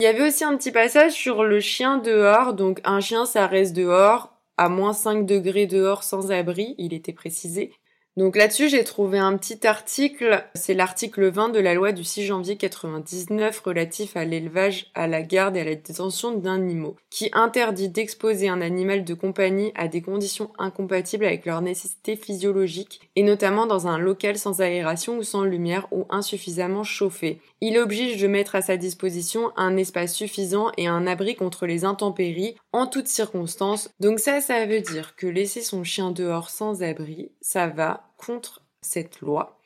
Il 0.00 0.04
y 0.04 0.06
avait 0.06 0.26
aussi 0.26 0.44
un 0.44 0.56
petit 0.56 0.70
passage 0.70 1.12
sur 1.12 1.44
le 1.44 1.60
chien 1.60 1.98
dehors, 1.98 2.54
donc 2.54 2.80
un 2.84 3.00
chien 3.00 3.24
ça 3.24 3.46
reste 3.46 3.74
dehors, 3.74 4.37
à 4.58 4.68
moins 4.68 4.92
5 4.92 5.24
degrés 5.26 5.66
dehors 5.66 6.02
sans 6.02 6.30
abri, 6.32 6.74
il 6.78 6.92
était 6.92 7.12
précisé. 7.14 7.72
Donc 8.18 8.34
là-dessus, 8.34 8.68
j'ai 8.68 8.82
trouvé 8.82 9.20
un 9.20 9.36
petit 9.36 9.64
article, 9.64 10.44
c'est 10.56 10.74
l'article 10.74 11.28
20 11.28 11.50
de 11.50 11.60
la 11.60 11.72
loi 11.72 11.92
du 11.92 12.02
6 12.02 12.24
janvier 12.26 12.56
99 12.56 13.60
relatif 13.60 14.16
à 14.16 14.24
l'élevage, 14.24 14.90
à 14.96 15.06
la 15.06 15.22
garde 15.22 15.56
et 15.56 15.60
à 15.60 15.64
la 15.64 15.76
détention 15.76 16.32
d'animaux, 16.32 16.96
qui 17.10 17.30
interdit 17.32 17.88
d'exposer 17.88 18.48
un 18.48 18.60
animal 18.60 19.04
de 19.04 19.14
compagnie 19.14 19.70
à 19.76 19.86
des 19.86 20.02
conditions 20.02 20.50
incompatibles 20.58 21.26
avec 21.26 21.46
leurs 21.46 21.62
nécessités 21.62 22.16
physiologiques, 22.16 23.08
et 23.14 23.22
notamment 23.22 23.66
dans 23.66 23.86
un 23.86 23.98
local 23.98 24.36
sans 24.36 24.60
aération 24.60 25.18
ou 25.18 25.22
sans 25.22 25.44
lumière 25.44 25.86
ou 25.92 26.04
insuffisamment 26.10 26.82
chauffé. 26.82 27.40
Il 27.60 27.78
oblige 27.78 28.20
de 28.20 28.26
mettre 28.26 28.56
à 28.56 28.62
sa 28.62 28.76
disposition 28.76 29.52
un 29.56 29.76
espace 29.76 30.12
suffisant 30.12 30.72
et 30.76 30.88
un 30.88 31.06
abri 31.06 31.36
contre 31.36 31.66
les 31.66 31.84
intempéries 31.84 32.56
en 32.72 32.88
toutes 32.88 33.06
circonstances. 33.06 33.90
Donc 34.00 34.18
ça, 34.18 34.40
ça 34.40 34.66
veut 34.66 34.80
dire 34.80 35.14
que 35.14 35.28
laisser 35.28 35.62
son 35.62 35.84
chien 35.84 36.10
dehors 36.10 36.50
sans 36.50 36.82
abri, 36.82 37.30
ça 37.40 37.68
va 37.68 38.07
contre 38.16 38.62
cette 38.80 39.20
loi. 39.20 39.58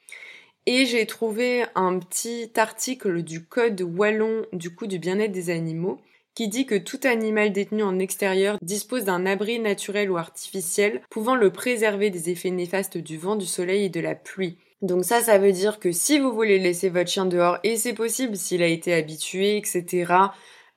Et 0.66 0.86
j'ai 0.86 1.06
trouvé 1.06 1.64
un 1.74 1.98
petit 1.98 2.50
article 2.56 3.22
du 3.22 3.44
code 3.44 3.80
wallon 3.82 4.46
du 4.52 4.74
coup 4.74 4.86
du 4.86 4.98
bien-être 4.98 5.32
des 5.32 5.50
animaux 5.50 6.00
qui 6.34 6.48
dit 6.48 6.66
que 6.66 6.76
tout 6.76 7.00
animal 7.04 7.52
détenu 7.52 7.82
en 7.82 7.98
extérieur 7.98 8.58
dispose 8.62 9.04
d'un 9.04 9.26
abri 9.26 9.58
naturel 9.58 10.10
ou 10.10 10.16
artificiel 10.16 11.02
pouvant 11.10 11.34
le 11.34 11.50
préserver 11.50 12.10
des 12.10 12.30
effets 12.30 12.50
néfastes 12.50 12.96
du 12.96 13.18
vent, 13.18 13.36
du 13.36 13.46
soleil 13.46 13.84
et 13.84 13.90
de 13.90 14.00
la 14.00 14.14
pluie. 14.14 14.56
Donc 14.80 15.04
ça, 15.04 15.20
ça 15.20 15.38
veut 15.38 15.52
dire 15.52 15.78
que 15.78 15.92
si 15.92 16.18
vous 16.18 16.32
voulez 16.32 16.58
laisser 16.58 16.88
votre 16.88 17.10
chien 17.10 17.26
dehors, 17.26 17.58
et 17.62 17.76
c'est 17.76 17.92
possible 17.92 18.36
s'il 18.36 18.62
a 18.62 18.66
été 18.66 18.94
habitué, 18.94 19.56
etc., 19.56 20.14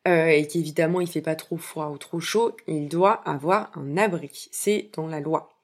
euh, 0.07 0.27
et 0.27 0.45
qu'évidemment 0.45 1.01
il 1.01 1.07
fait 1.07 1.21
pas 1.21 1.35
trop 1.35 1.57
froid 1.57 1.89
ou 1.89 1.97
trop 1.97 2.19
chaud, 2.19 2.55
il 2.67 2.87
doit 2.87 3.13
avoir 3.27 3.71
un 3.75 3.97
abri. 3.97 4.49
C'est 4.51 4.89
dans 4.93 5.07
la 5.07 5.19
loi. 5.19 5.54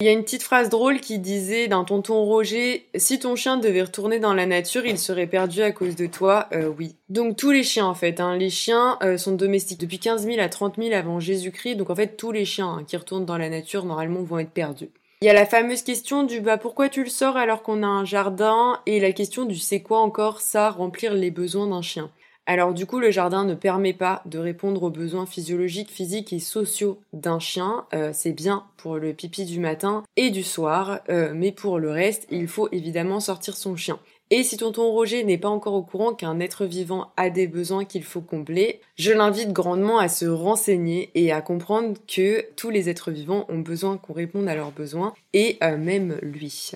Il 0.00 0.06
y 0.06 0.08
a 0.08 0.12
une 0.12 0.24
petite 0.24 0.42
phrase 0.42 0.70
drôle 0.70 0.98
qui 0.98 1.20
disait 1.20 1.68
d'un 1.68 1.84
tonton 1.84 2.24
Roger 2.24 2.88
Si 2.96 3.20
ton 3.20 3.36
chien 3.36 3.58
devait 3.58 3.82
retourner 3.82 4.18
dans 4.18 4.34
la 4.34 4.44
nature, 4.44 4.84
il 4.84 4.98
serait 4.98 5.28
perdu 5.28 5.62
à 5.62 5.70
cause 5.70 5.94
de 5.94 6.06
toi. 6.06 6.48
Euh, 6.52 6.66
oui. 6.66 6.96
Donc 7.08 7.36
tous 7.36 7.52
les 7.52 7.62
chiens 7.62 7.86
en 7.86 7.94
fait. 7.94 8.18
Hein. 8.18 8.36
Les 8.36 8.50
chiens 8.50 8.98
euh, 9.04 9.16
sont 9.18 9.36
domestiques 9.36 9.78
depuis 9.78 10.00
15 10.00 10.24
000 10.24 10.40
à 10.40 10.48
30 10.48 10.78
000 10.82 10.92
avant 10.94 11.20
Jésus-Christ. 11.20 11.76
Donc 11.76 11.90
en 11.90 11.94
fait 11.94 12.16
tous 12.16 12.32
les 12.32 12.44
chiens 12.44 12.78
hein, 12.78 12.84
qui 12.84 12.96
retournent 12.96 13.24
dans 13.24 13.38
la 13.38 13.48
nature 13.48 13.84
normalement 13.84 14.24
vont 14.24 14.40
être 14.40 14.50
perdus. 14.50 14.90
Il 15.22 15.26
y 15.26 15.30
a 15.30 15.32
la 15.32 15.46
fameuse 15.46 15.82
question 15.82 16.24
du 16.24 16.40
bah 16.40 16.58
pourquoi 16.58 16.88
tu 16.88 17.04
le 17.04 17.08
sors 17.08 17.36
alors 17.36 17.62
qu'on 17.62 17.84
a 17.84 17.86
un 17.86 18.04
jardin? 18.04 18.80
Et 18.86 18.98
la 18.98 19.12
question 19.12 19.44
du 19.44 19.58
c'est 19.58 19.80
quoi 19.80 20.00
encore 20.00 20.40
ça 20.40 20.70
remplir 20.70 21.14
les 21.14 21.30
besoins 21.30 21.68
d'un 21.68 21.82
chien? 21.82 22.10
Alors 22.46 22.74
du 22.74 22.84
coup, 22.84 23.00
le 23.00 23.10
jardin 23.10 23.44
ne 23.44 23.54
permet 23.54 23.94
pas 23.94 24.22
de 24.26 24.38
répondre 24.38 24.82
aux 24.82 24.90
besoins 24.90 25.24
physiologiques, 25.24 25.90
physiques 25.90 26.32
et 26.32 26.38
sociaux 26.38 27.00
d'un 27.14 27.38
chien. 27.38 27.86
Euh, 27.94 28.10
c'est 28.12 28.32
bien 28.32 28.64
pour 28.76 28.96
le 28.96 29.14
pipi 29.14 29.46
du 29.46 29.60
matin 29.60 30.02
et 30.16 30.30
du 30.30 30.42
soir, 30.42 31.00
euh, 31.08 31.32
mais 31.34 31.52
pour 31.52 31.78
le 31.78 31.90
reste, 31.90 32.26
il 32.30 32.46
faut 32.46 32.68
évidemment 32.70 33.20
sortir 33.20 33.56
son 33.56 33.76
chien. 33.76 33.98
Et 34.30 34.42
si 34.42 34.56
tonton 34.56 34.90
Roger 34.90 35.22
n'est 35.24 35.38
pas 35.38 35.48
encore 35.48 35.74
au 35.74 35.82
courant 35.82 36.14
qu'un 36.14 36.40
être 36.40 36.66
vivant 36.66 37.12
a 37.16 37.30
des 37.30 37.46
besoins 37.46 37.84
qu'il 37.84 38.02
faut 38.02 38.22
combler, 38.22 38.80
je 38.96 39.12
l'invite 39.12 39.52
grandement 39.52 39.98
à 39.98 40.08
se 40.08 40.26
renseigner 40.26 41.10
et 41.14 41.30
à 41.30 41.40
comprendre 41.40 41.96
que 42.06 42.44
tous 42.56 42.70
les 42.70 42.88
êtres 42.88 43.10
vivants 43.10 43.46
ont 43.48 43.58
besoin 43.58 43.96
qu'on 43.96 44.14
réponde 44.14 44.48
à 44.48 44.54
leurs 44.54 44.72
besoins, 44.72 45.14
et 45.34 45.58
euh, 45.62 45.76
même 45.76 46.18
lui. 46.22 46.72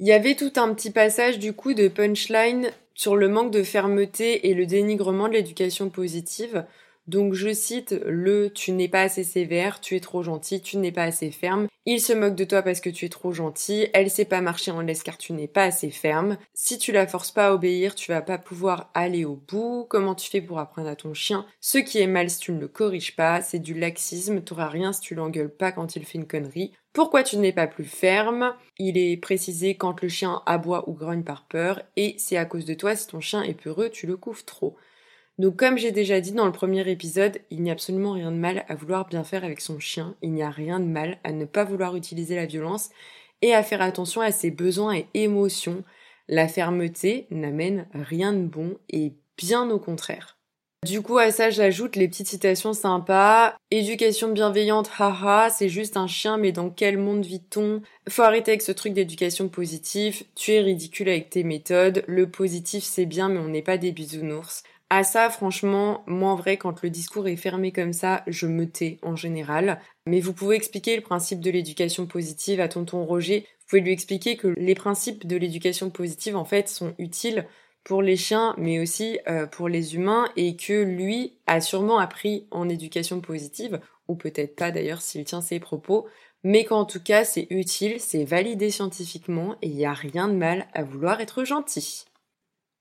Il 0.00 0.06
y 0.06 0.12
avait 0.12 0.34
tout 0.34 0.52
un 0.56 0.72
petit 0.74 0.90
passage 0.90 1.38
du 1.38 1.52
coup 1.52 1.74
de 1.74 1.88
punchline 1.88 2.70
sur 2.94 3.16
le 3.16 3.28
manque 3.28 3.50
de 3.50 3.62
fermeté 3.62 4.48
et 4.48 4.54
le 4.54 4.66
dénigrement 4.66 5.28
de 5.28 5.34
l'éducation 5.34 5.90
positive. 5.90 6.64
Donc 7.06 7.34
je 7.34 7.52
cite 7.52 7.94
le 8.06 8.50
tu 8.50 8.72
n'es 8.72 8.88
pas 8.88 9.02
assez 9.02 9.24
sévère, 9.24 9.80
tu 9.80 9.94
es 9.94 10.00
trop 10.00 10.22
gentil, 10.22 10.62
tu 10.62 10.78
n'es 10.78 10.92
pas 10.92 11.04
assez 11.04 11.30
ferme. 11.30 11.68
Il 11.84 12.00
se 12.00 12.14
moque 12.14 12.34
de 12.34 12.44
toi 12.44 12.62
parce 12.62 12.80
que 12.80 12.88
tu 12.88 13.04
es 13.04 13.10
trop 13.10 13.32
gentil, 13.32 13.88
elle 13.92 14.10
sait 14.10 14.24
pas 14.24 14.40
marcher 14.40 14.70
en 14.70 14.80
laisse 14.80 15.02
car 15.02 15.18
tu 15.18 15.34
n'es 15.34 15.46
pas 15.48 15.64
assez 15.64 15.90
ferme. 15.90 16.38
Si 16.54 16.78
tu 16.78 16.92
la 16.92 17.06
forces 17.06 17.30
pas 17.30 17.48
à 17.48 17.52
obéir, 17.52 17.94
tu 17.94 18.10
vas 18.10 18.22
pas 18.22 18.38
pouvoir 18.38 18.90
aller 18.94 19.26
au 19.26 19.36
bout. 19.36 19.86
Comment 19.90 20.14
tu 20.14 20.30
fais 20.30 20.40
pour 20.40 20.58
apprendre 20.58 20.88
à 20.88 20.96
ton 20.96 21.12
chien? 21.12 21.44
Ce 21.60 21.76
qui 21.76 21.98
est 22.00 22.06
mal 22.06 22.30
si 22.30 22.38
tu 22.38 22.52
ne 22.52 22.60
le 22.60 22.68
corriges 22.68 23.16
pas, 23.16 23.42
c'est 23.42 23.58
du 23.58 23.74
laxisme, 23.74 24.40
t'auras 24.40 24.68
rien 24.68 24.94
si 24.94 25.02
tu 25.02 25.14
l'engueules 25.14 25.54
pas 25.54 25.72
quand 25.72 25.96
il 25.96 26.06
fait 26.06 26.16
une 26.16 26.26
connerie. 26.26 26.72
Pourquoi 26.94 27.22
tu 27.22 27.36
n'es 27.36 27.52
pas 27.52 27.66
plus 27.66 27.84
ferme? 27.84 28.54
Il 28.78 28.96
est 28.96 29.18
précisé 29.18 29.76
quand 29.76 30.00
le 30.00 30.08
chien 30.08 30.42
aboie 30.46 30.88
ou 30.88 30.94
grogne 30.94 31.24
par 31.24 31.44
peur 31.48 31.82
et 31.96 32.14
c'est 32.18 32.38
à 32.38 32.46
cause 32.46 32.64
de 32.64 32.74
toi 32.74 32.96
si 32.96 33.08
ton 33.08 33.20
chien 33.20 33.42
est 33.42 33.60
peureux, 33.60 33.90
tu 33.90 34.06
le 34.06 34.16
couves 34.16 34.44
trop. 34.44 34.76
Donc 35.38 35.56
comme 35.56 35.78
j'ai 35.78 35.90
déjà 35.90 36.20
dit 36.20 36.32
dans 36.32 36.46
le 36.46 36.52
premier 36.52 36.88
épisode, 36.88 37.40
il 37.50 37.62
n'y 37.62 37.70
a 37.70 37.72
absolument 37.72 38.12
rien 38.12 38.30
de 38.30 38.36
mal 38.36 38.64
à 38.68 38.74
vouloir 38.76 39.06
bien 39.06 39.24
faire 39.24 39.44
avec 39.44 39.60
son 39.60 39.80
chien, 39.80 40.14
il 40.22 40.32
n'y 40.32 40.44
a 40.44 40.50
rien 40.50 40.78
de 40.78 40.84
mal 40.84 41.18
à 41.24 41.32
ne 41.32 41.44
pas 41.44 41.64
vouloir 41.64 41.96
utiliser 41.96 42.36
la 42.36 42.46
violence 42.46 42.90
et 43.42 43.52
à 43.52 43.64
faire 43.64 43.82
attention 43.82 44.20
à 44.20 44.30
ses 44.30 44.50
besoins 44.50 44.94
et 44.94 45.06
émotions. 45.14 45.82
La 46.28 46.46
fermeté 46.46 47.26
n'amène 47.30 47.86
rien 47.92 48.32
de 48.32 48.46
bon 48.46 48.78
et 48.88 49.12
bien 49.36 49.68
au 49.70 49.78
contraire. 49.78 50.38
Du 50.84 51.00
coup, 51.00 51.16
à 51.16 51.30
ça, 51.30 51.48
j'ajoute 51.48 51.96
les 51.96 52.08
petites 52.08 52.28
citations 52.28 52.74
sympas. 52.74 53.56
Éducation 53.70 54.30
bienveillante, 54.32 54.90
haha, 54.98 55.48
c'est 55.48 55.70
juste 55.70 55.96
un 55.96 56.06
chien, 56.06 56.36
mais 56.36 56.52
dans 56.52 56.68
quel 56.68 56.98
monde 56.98 57.24
vit-on? 57.24 57.80
Faut 58.10 58.20
arrêter 58.20 58.50
avec 58.50 58.60
ce 58.60 58.72
truc 58.72 58.92
d'éducation 58.92 59.48
positive. 59.48 60.24
Tu 60.34 60.52
es 60.52 60.60
ridicule 60.60 61.08
avec 61.08 61.30
tes 61.30 61.42
méthodes. 61.42 62.04
Le 62.06 62.30
positif, 62.30 62.84
c'est 62.84 63.06
bien, 63.06 63.30
mais 63.30 63.40
on 63.40 63.48
n'est 63.48 63.62
pas 63.62 63.78
des 63.78 63.92
bisounours. 63.92 64.62
À 64.90 65.02
ça, 65.02 65.30
franchement, 65.30 66.04
moi 66.06 66.30
en 66.30 66.36
vrai, 66.36 66.56
quand 66.56 66.82
le 66.82 66.90
discours 66.90 67.26
est 67.26 67.36
fermé 67.36 67.72
comme 67.72 67.92
ça, 67.92 68.22
je 68.26 68.46
me 68.46 68.68
tais 68.68 68.98
en 69.02 69.16
général. 69.16 69.80
Mais 70.06 70.20
vous 70.20 70.32
pouvez 70.32 70.56
expliquer 70.56 70.94
le 70.94 71.02
principe 71.02 71.40
de 71.40 71.50
l'éducation 71.50 72.06
positive 72.06 72.60
à 72.60 72.68
tonton 72.68 73.04
Roger. 73.04 73.40
Vous 73.40 73.66
pouvez 73.68 73.80
lui 73.80 73.92
expliquer 73.92 74.36
que 74.36 74.54
les 74.56 74.74
principes 74.74 75.26
de 75.26 75.36
l'éducation 75.36 75.90
positive, 75.90 76.36
en 76.36 76.44
fait, 76.44 76.68
sont 76.68 76.94
utiles 76.98 77.46
pour 77.82 78.02
les 78.02 78.16
chiens, 78.16 78.54
mais 78.56 78.78
aussi 78.80 79.18
euh, 79.28 79.46
pour 79.46 79.68
les 79.68 79.94
humains, 79.94 80.28
et 80.36 80.56
que 80.56 80.82
lui 80.82 81.38
a 81.46 81.60
sûrement 81.60 81.98
appris 81.98 82.46
en 82.50 82.68
éducation 82.68 83.20
positive, 83.20 83.80
ou 84.08 84.16
peut-être 84.16 84.56
pas 84.56 84.70
d'ailleurs 84.70 85.02
s'il 85.02 85.24
tient 85.24 85.42
ses 85.42 85.60
propos, 85.60 86.06
mais 86.42 86.64
qu'en 86.64 86.84
tout 86.86 87.02
cas 87.02 87.24
c'est 87.24 87.46
utile, 87.50 88.00
c'est 88.00 88.24
validé 88.24 88.70
scientifiquement, 88.70 89.56
et 89.60 89.68
il 89.68 89.76
n'y 89.76 89.86
a 89.86 89.92
rien 89.92 90.28
de 90.28 90.34
mal 90.34 90.66
à 90.72 90.82
vouloir 90.82 91.20
être 91.20 91.44
gentil. 91.44 92.06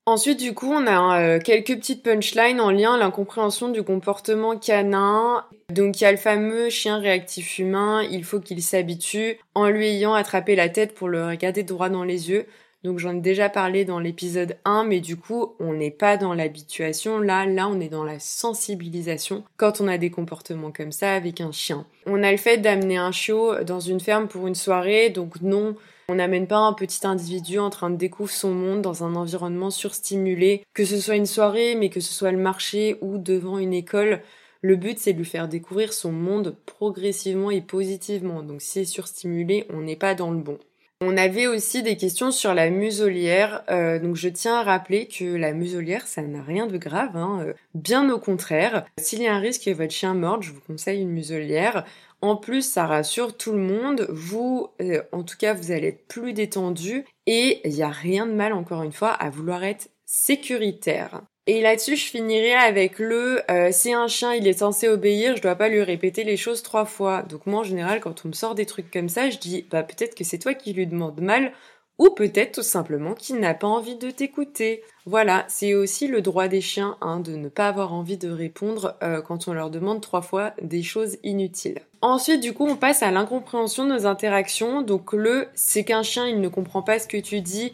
Ensuite, 0.05 0.39
du 0.39 0.53
coup, 0.53 0.69
on 0.69 0.86
a 0.86 1.22
euh, 1.22 1.39
quelques 1.39 1.77
petites 1.77 2.03
punchlines 2.03 2.60
en 2.60 2.72
lien 2.72 2.95
à 2.95 2.98
l'incompréhension 2.98 3.69
du 3.69 3.83
comportement 3.83 4.57
canin. 4.57 5.45
Donc, 5.69 6.01
il 6.01 6.03
y 6.03 6.07
a 6.07 6.12
le 6.12 6.17
fameux 6.17 6.69
chien 6.69 7.00
réactif 7.00 7.57
humain, 7.57 8.03
il 8.12 8.25
faut 8.25 8.41
qu'il 8.41 8.62
s'habitue 8.62 9.39
en 9.55 9.69
lui 9.69 9.88
ayant 9.88 10.13
attrapé 10.13 10.57
la 10.57 10.67
tête 10.67 10.93
pour 10.93 11.07
le 11.07 11.25
regarder 11.25 11.63
droit 11.63 11.88
dans 11.88 12.03
les 12.03 12.29
yeux. 12.29 12.48
Donc, 12.84 13.00
j'en 13.00 13.16
ai 13.16 13.22
déjà 13.22 13.50
parlé 13.50 13.86
dans 13.86 14.00
l'épisode 14.00 14.58
1, 14.66 14.84
mais 14.84 15.00
du 15.00 15.16
coup, 15.16 15.56
on 15.60 15.74
n'est 15.74 15.92
pas 15.92 16.18
dans 16.18 16.34
l'habituation. 16.34 17.20
Là, 17.20 17.46
là, 17.46 17.68
on 17.70 17.80
est 17.80 17.90
dans 17.90 18.04
la 18.04 18.20
sensibilisation 18.20 19.44
quand 19.58 19.80
on 19.80 19.88
a 19.88 19.98
des 19.98 20.10
comportements 20.10 20.72
comme 20.72 20.92
ça 20.92 21.13
avec 21.13 21.40
un 21.40 21.52
chien. 21.52 21.86
On 22.06 22.24
a 22.24 22.32
le 22.32 22.38
fait 22.38 22.58
d'amener 22.58 22.98
un 22.98 23.12
chiot 23.12 23.63
dans 23.63 23.80
une 23.80 24.02
ferme 24.02 24.28
pour 24.28 24.48
une 24.48 24.56
soirée, 24.56 25.10
donc 25.10 25.42
non, 25.42 25.75
on 26.10 26.16
n'amène 26.16 26.48
pas 26.48 26.58
un 26.58 26.74
petit 26.74 27.08
individu 27.08 27.60
en 27.60 27.70
train 27.70 27.90
de 27.90 27.96
découvrir 27.96 28.36
son 28.36 28.54
monde 28.54 28.82
dans 28.82 29.06
un 29.06 29.16
environnement 29.16 29.72
surstimulé, 29.72 30.66
que 30.74 30.84
ce 30.84 31.00
soit 31.00 31.16
une 31.16 31.25
soirée, 31.25 31.75
mais 31.75 31.90
que 31.90 32.02
ce 32.02 32.13
soit 32.13 32.32
le 32.32 32.38
marché 32.38 32.98
ou 33.02 33.18
devant 33.18 33.58
une 33.58 33.74
école. 33.74 34.22
Le 34.62 34.75
but, 34.75 35.00
c'est 35.00 35.13
de 35.13 35.18
lui 35.18 35.25
faire 35.25 35.48
découvrir 35.48 35.94
son 35.94 36.12
monde 36.12 36.56
progressivement 36.66 37.52
et 37.52 37.62
positivement. 37.62 38.44
Donc, 38.44 38.62
si 38.62 38.70
c'est 38.70 38.86
surstimulé, 38.86 39.66
on 39.70 39.82
n'est 39.82 39.96
pas 39.96 40.16
dans 40.16 40.32
le 40.32 40.40
bon. 40.40 40.58
On 41.05 41.17
avait 41.17 41.48
aussi 41.48 41.83
des 41.83 41.98
questions 41.98 42.31
sur 42.31 42.53
la 42.53 42.69
muselière. 42.69 43.63
Euh, 43.69 44.00
donc, 44.00 44.15
je 44.15 44.29
tiens 44.29 44.60
à 44.60 44.63
rappeler 44.63 45.07
que 45.07 45.25
la 45.25 45.51
muselière, 45.51 46.07
ça 46.07 46.22
n'a 46.22 46.41
rien 46.41 46.65
de 46.65 46.77
grave. 46.77 47.17
Hein. 47.17 47.41
Euh, 47.45 47.53
bien 47.74 48.10
au 48.10 48.19
contraire. 48.19 48.86
S'il 48.98 49.22
y 49.22 49.27
a 49.27 49.36
un 49.36 49.39
risque 49.39 49.65
que 49.65 49.72
votre 49.72 49.91
chien 49.91 50.13
morde, 50.13 50.43
je 50.43 50.51
vous 50.51 50.62
conseille 50.62 51.01
une 51.01 51.12
muselière. 51.12 51.83
En 52.22 52.38
plus, 52.38 52.62
ça 52.62 52.86
rassure 52.86 53.36
tout 53.36 53.51
le 53.51 53.60
monde. 53.60 54.07
Vous, 54.10 54.69
euh, 54.81 55.01
en 55.12 55.24
tout 55.24 55.36
cas, 55.38 55.53
vous 55.53 55.72
allez 55.72 55.89
être 55.89 56.07
plus 56.07 56.31
détendu. 56.31 57.03
Et 57.27 57.60
il 57.67 57.74
n'y 57.74 57.83
a 57.83 57.89
rien 57.89 58.25
de 58.25 58.31
mal, 58.31 58.53
encore 58.53 58.83
une 58.83 58.93
fois, 58.93 59.10
à 59.10 59.29
vouloir 59.29 59.65
être 59.65 59.89
sécuritaire. 60.05 61.22
Et 61.45 61.62
là-dessus, 61.62 61.97
je 61.97 62.05
finirai 62.05 62.53
avec 62.53 63.00
le 63.00 63.41
euh, 63.51 63.69
c'est 63.73 63.91
un 63.91 64.07
chien, 64.07 64.33
il 64.33 64.47
est 64.47 64.59
censé 64.59 64.88
obéir, 64.88 65.35
je 65.35 65.41
dois 65.41 65.55
pas 65.55 65.67
lui 65.67 65.81
répéter 65.83 66.23
les 66.23 66.38
choses 66.38 66.63
trois 66.63 66.86
fois. 66.86 67.21
Donc 67.23 67.45
moi, 67.47 67.60
en 67.60 67.63
général, 67.63 67.99
quand 67.99 68.23
on 68.23 68.29
me 68.29 68.34
sort 68.34 68.56
des 68.56 68.65
trucs 68.65 68.89
comme 68.89 69.10
ça, 69.10 69.29
je 69.29 69.38
dis 69.39 69.65
bah 69.69 69.84
peut-être 69.84 70.15
que 70.15 70.23
c'est 70.23 70.39
toi 70.39 70.53
qui 70.53 70.71
lui 70.71 70.88
demande 70.88 71.19
mal 71.19 71.51
ou 71.99 72.10
peut-être 72.12 72.53
tout 72.53 72.63
simplement 72.63 73.13
qu'il 73.13 73.39
n'a 73.39 73.53
pas 73.53 73.67
envie 73.67 73.97
de 73.97 74.10
t'écouter. 74.10 74.84
Voilà, 75.06 75.45
c'est 75.49 75.73
aussi 75.73 76.08
le 76.08 76.21
droit 76.21 76.47
des 76.47 76.62
chiens 76.62 76.97
hein, 77.01 77.19
de 77.19 77.36
ne 77.36 77.49
pas 77.49 77.67
avoir 77.67 77.93
envie 77.93 78.17
de 78.17 78.29
répondre 78.29 78.95
euh, 79.03 79.21
quand 79.21 79.49
on 79.49 79.53
leur 79.53 79.69
demande 79.69 80.01
trois 80.01 80.21
fois 80.21 80.53
des 80.62 80.82
choses 80.82 81.17
inutiles. 81.23 81.82
Ensuite, 82.01 82.39
du 82.39 82.53
coup, 82.53 82.65
on 82.65 82.77
passe 82.77 83.03
à 83.03 83.12
l'incompréhension 83.12 83.86
de 83.86 83.91
nos 83.91 84.06
interactions. 84.06 84.82
Donc 84.82 85.12
le 85.12 85.47
c'est 85.56 85.84
qu'un 85.84 86.03
chien, 86.03 86.25
il 86.25 86.39
ne 86.39 86.47
comprend 86.47 86.84
pas 86.84 86.99
ce 86.99 87.08
que 87.08 87.17
tu 87.17 87.41
dis. 87.41 87.73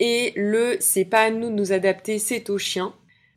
Et 0.00 0.32
le 0.34 0.76
c'est 0.80 1.04
pas 1.04 1.20
à 1.20 1.30
nous 1.30 1.48
de 1.48 1.54
nous 1.54 1.72
adapter, 1.72 2.18
c'est 2.18 2.50
au 2.50 2.58
chien. 2.58 2.92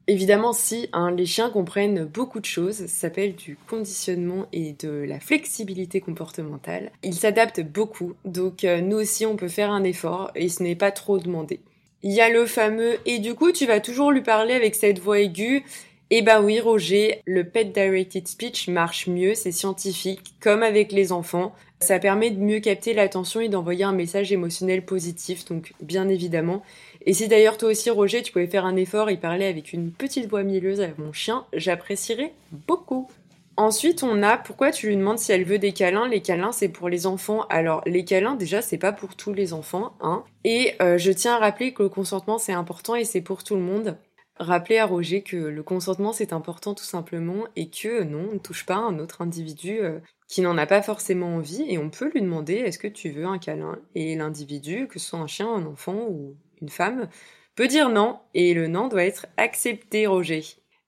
Évidemment, 0.09 0.53
si, 0.53 0.87
hein, 0.93 1.11
les 1.11 1.25
chiens 1.25 1.49
comprennent 1.49 2.05
beaucoup 2.05 2.39
de 2.39 2.45
choses, 2.45 2.77
ça 2.77 2.87
s'appelle 2.87 3.35
du 3.35 3.57
conditionnement 3.67 4.47
et 4.53 4.73
de 4.79 4.89
la 4.89 5.19
flexibilité 5.19 5.99
comportementale. 5.99 6.91
Ils 7.03 7.13
s'adaptent 7.13 7.59
beaucoup, 7.59 8.13
donc 8.23 8.63
euh, 8.63 8.79
nous 8.79 8.97
aussi 8.97 9.25
on 9.25 9.35
peut 9.35 9.49
faire 9.49 9.69
un 9.69 9.83
effort 9.83 10.31
et 10.33 10.47
ce 10.47 10.63
n'est 10.63 10.77
pas 10.77 10.91
trop 10.91 11.19
demandé. 11.19 11.59
Il 12.03 12.13
y 12.13 12.21
a 12.21 12.29
le 12.29 12.45
fameux 12.45 12.99
et 13.05 13.19
du 13.19 13.33
coup 13.33 13.51
tu 13.51 13.65
vas 13.65 13.81
toujours 13.81 14.13
lui 14.13 14.21
parler 14.21 14.53
avec 14.53 14.75
cette 14.75 14.99
voix 14.99 15.19
aiguë? 15.19 15.65
Eh 16.09 16.21
ben 16.21 16.41
oui 16.41 16.61
Roger, 16.61 17.21
le 17.25 17.43
pet 17.43 17.65
directed 17.65 18.29
speech 18.29 18.69
marche 18.69 19.07
mieux, 19.07 19.35
c'est 19.35 19.51
scientifique, 19.51 20.35
comme 20.39 20.63
avec 20.63 20.93
les 20.93 21.11
enfants. 21.11 21.53
Ça 21.81 21.99
permet 21.99 22.31
de 22.31 22.39
mieux 22.39 22.61
capter 22.61 22.93
l'attention 22.93 23.41
et 23.41 23.49
d'envoyer 23.49 23.83
un 23.83 23.91
message 23.91 24.31
émotionnel 24.31 24.85
positif, 24.85 25.43
donc 25.43 25.73
bien 25.81 26.07
évidemment. 26.07 26.63
Et 27.07 27.13
si 27.13 27.29
d'ailleurs 27.29 27.57
toi 27.57 27.69
aussi 27.69 27.89
Roger, 27.89 28.21
tu 28.21 28.33
pouvais 28.33 28.47
faire 28.47 28.65
un 28.65 28.75
effort 28.75 29.09
et 29.09 29.15
parler 29.15 29.45
avec 29.45 29.71
une 29.71 29.93
petite 29.93 30.29
voix 30.29 30.43
mielleuse 30.43 30.81
à 30.81 30.89
mon 30.97 31.13
chien, 31.13 31.45
j'apprécierais 31.53 32.33
beaucoup. 32.67 33.07
Ensuite, 33.55 34.03
on 34.03 34.21
a 34.21 34.37
pourquoi 34.37 34.71
tu 34.71 34.87
lui 34.87 34.97
demandes 34.97 35.17
si 35.17 35.31
elle 35.31 35.45
veut 35.45 35.57
des 35.57 35.71
câlins. 35.71 36.09
Les 36.09 36.21
câlins, 36.21 36.51
c'est 36.51 36.67
pour 36.67 36.89
les 36.89 37.07
enfants. 37.07 37.45
Alors, 37.49 37.81
les 37.85 38.03
câlins, 38.03 38.35
déjà, 38.35 38.61
c'est 38.61 38.77
pas 38.77 38.91
pour 38.91 39.15
tous 39.15 39.33
les 39.33 39.53
enfants, 39.53 39.93
hein. 40.01 40.25
Et 40.43 40.73
euh, 40.81 40.97
je 40.97 41.13
tiens 41.13 41.35
à 41.35 41.39
rappeler 41.39 41.73
que 41.73 41.83
le 41.83 41.89
consentement, 41.89 42.37
c'est 42.39 42.51
important 42.51 42.93
et 42.93 43.05
c'est 43.05 43.21
pour 43.21 43.45
tout 43.45 43.55
le 43.55 43.61
monde. 43.61 43.97
Rappelez 44.35 44.77
à 44.77 44.85
Roger 44.85 45.21
que 45.21 45.37
le 45.37 45.63
consentement, 45.63 46.11
c'est 46.11 46.33
important 46.33 46.73
tout 46.73 46.83
simplement 46.83 47.45
et 47.55 47.69
que 47.69 48.03
non, 48.03 48.27
on 48.31 48.33
ne 48.33 48.39
touche 48.39 48.65
pas 48.65 48.75
un 48.75 48.99
autre 48.99 49.21
individu 49.21 49.79
euh, 49.79 49.99
qui 50.27 50.41
n'en 50.41 50.57
a 50.57 50.65
pas 50.65 50.81
forcément 50.81 51.37
envie 51.37 51.63
et 51.69 51.77
on 51.77 51.89
peut 51.89 52.11
lui 52.13 52.21
demander 52.21 52.55
est-ce 52.55 52.77
que 52.77 52.87
tu 52.89 53.11
veux 53.11 53.25
un 53.25 53.39
câlin? 53.39 53.79
Et 53.95 54.15
l'individu, 54.17 54.87
que 54.89 54.99
ce 54.99 55.07
soit 55.07 55.19
un 55.19 55.27
chien, 55.27 55.49
un 55.49 55.65
enfant 55.65 56.05
ou 56.09 56.35
une 56.61 56.69
femme, 56.69 57.09
peut 57.55 57.67
dire 57.67 57.89
non, 57.89 58.19
et 58.33 58.53
le 58.53 58.67
non 58.67 58.87
doit 58.87 59.03
être 59.03 59.25
accepté, 59.37 60.07
Roger. 60.07 60.43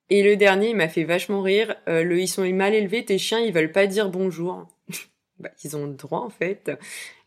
Et 0.10 0.24
le 0.24 0.36
dernier, 0.36 0.70
il 0.70 0.76
m'a 0.76 0.88
fait 0.88 1.04
vachement 1.04 1.42
rire. 1.42 1.76
Euh, 1.88 2.04
le 2.04 2.20
ils 2.20 2.28
sont 2.28 2.48
mal 2.52 2.74
élevés, 2.74 3.06
tes 3.06 3.18
chiens, 3.18 3.40
ils 3.40 3.54
veulent 3.54 3.72
pas 3.72 3.88
dire 3.88 4.10
bonjour. 4.10 4.68
bah, 5.40 5.50
ils 5.64 5.76
ont 5.78 5.86
le 5.86 5.94
droit, 5.94 6.20
en 6.20 6.30
fait. 6.30 6.72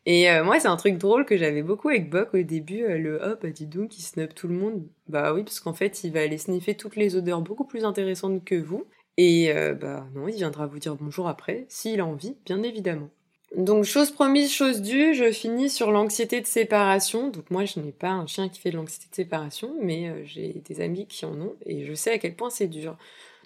Et 0.04 0.28
euh, 0.30 0.42
moi, 0.42 0.58
c'est 0.58 0.68
un 0.68 0.76
truc 0.76 0.98
drôle 0.98 1.24
que 1.24 1.36
j'avais 1.36 1.62
beaucoup 1.62 1.88
avec 1.88 2.10
Buck 2.10 2.34
au 2.34 2.42
début, 2.42 2.82
euh, 2.82 2.98
le 2.98 3.20
hop, 3.22 3.42
bah 3.42 3.50
dis 3.50 3.66
donc, 3.66 3.96
il 3.98 4.02
snub 4.02 4.34
tout 4.34 4.48
le 4.48 4.54
monde. 4.54 4.84
Bah 5.08 5.32
oui, 5.32 5.44
parce 5.44 5.60
qu'en 5.60 5.74
fait, 5.74 6.02
il 6.02 6.12
va 6.12 6.20
aller 6.22 6.38
sniffer 6.38 6.76
toutes 6.76 6.96
les 6.96 7.14
odeurs 7.16 7.40
beaucoup 7.40 7.64
plus 7.64 7.84
intéressantes 7.84 8.44
que 8.44 8.56
vous. 8.56 8.86
Et 9.16 9.52
bah 9.78 10.06
non, 10.14 10.26
il 10.26 10.36
viendra 10.36 10.66
vous 10.66 10.78
dire 10.78 10.96
bonjour 10.96 11.28
après, 11.28 11.66
s'il 11.68 12.00
a 12.00 12.06
envie, 12.06 12.38
bien 12.46 12.62
évidemment. 12.62 13.10
Donc 13.56 13.84
chose 13.84 14.10
promise, 14.10 14.50
chose 14.50 14.80
due, 14.80 15.14
je 15.14 15.30
finis 15.30 15.68
sur 15.68 15.90
l'anxiété 15.90 16.40
de 16.40 16.46
séparation. 16.46 17.28
Donc 17.28 17.50
moi 17.50 17.64
je 17.64 17.80
n'ai 17.80 17.92
pas 17.92 18.10
un 18.10 18.26
chien 18.26 18.48
qui 18.48 18.60
fait 18.60 18.70
de 18.70 18.76
l'anxiété 18.76 19.08
de 19.10 19.14
séparation, 19.14 19.74
mais 19.80 20.08
euh, 20.08 20.22
j'ai 20.24 20.62
des 20.64 20.80
amis 20.80 21.06
qui 21.06 21.26
en 21.26 21.38
ont 21.40 21.54
et 21.66 21.84
je 21.84 21.92
sais 21.92 22.12
à 22.12 22.18
quel 22.18 22.34
point 22.34 22.50
c'est 22.50 22.66
dur. 22.66 22.96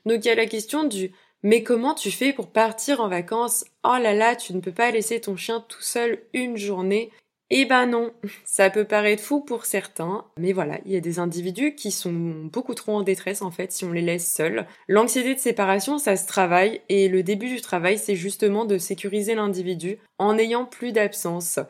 Donc 0.05 0.25
il 0.25 0.29
y 0.29 0.31
a 0.31 0.37
la 0.37 0.47
question 0.47 0.85
du 0.85 1.13
mais 1.43 1.63
comment 1.63 1.95
tu 1.95 2.11
fais 2.11 2.33
pour 2.33 2.49
partir 2.49 3.01
en 3.01 3.09
vacances? 3.09 3.65
Oh 3.85 3.97
là 4.01 4.15
là, 4.15 4.37
tu 4.37 4.55
ne 4.55 4.61
peux 4.61 4.73
pas 4.73 4.91
laisser 4.91 5.21
ton 5.21 5.37
chien 5.37 5.65
tout 5.69 5.83
seul 5.83 6.21
une 6.33 6.57
journée. 6.57 7.11
Eh 7.51 7.65
ben 7.65 7.87
non, 7.87 8.13
ça 8.45 8.71
peut 8.71 8.85
paraître 8.85 9.23
fou 9.23 9.41
pour 9.41 9.67
certains, 9.67 10.25
mais 10.37 10.53
voilà, 10.53 10.81
il 10.85 10.91
y 10.91 10.97
a 10.97 11.01
des 11.01 11.21
individus 11.21 11.77
qui 11.77 11.93
sont 11.93 12.13
beaucoup 12.13 12.75
trop 12.75 12.97
en 12.97 13.03
détresse 13.03 13.41
en 13.41 13.53
fait 13.53 13.71
si 13.71 13.85
on 13.85 13.93
les 13.93 14.03
laisse 14.03 14.29
seuls. 14.29 14.67
L'anxiété 14.89 15.33
de 15.33 15.39
séparation, 15.39 15.99
ça 15.99 16.17
se 16.17 16.27
travaille, 16.27 16.81
et 16.89 17.09
le 17.09 17.23
début 17.23 17.49
du 17.49 17.61
travail, 17.61 17.99
c'est 17.99 18.17
justement 18.17 18.65
de 18.65 18.79
sécuriser 18.79 19.37
l'individu 19.37 19.99
en 20.19 20.35
n'ayant 20.35 20.65
plus 20.65 20.91
d'absence. 20.91 21.61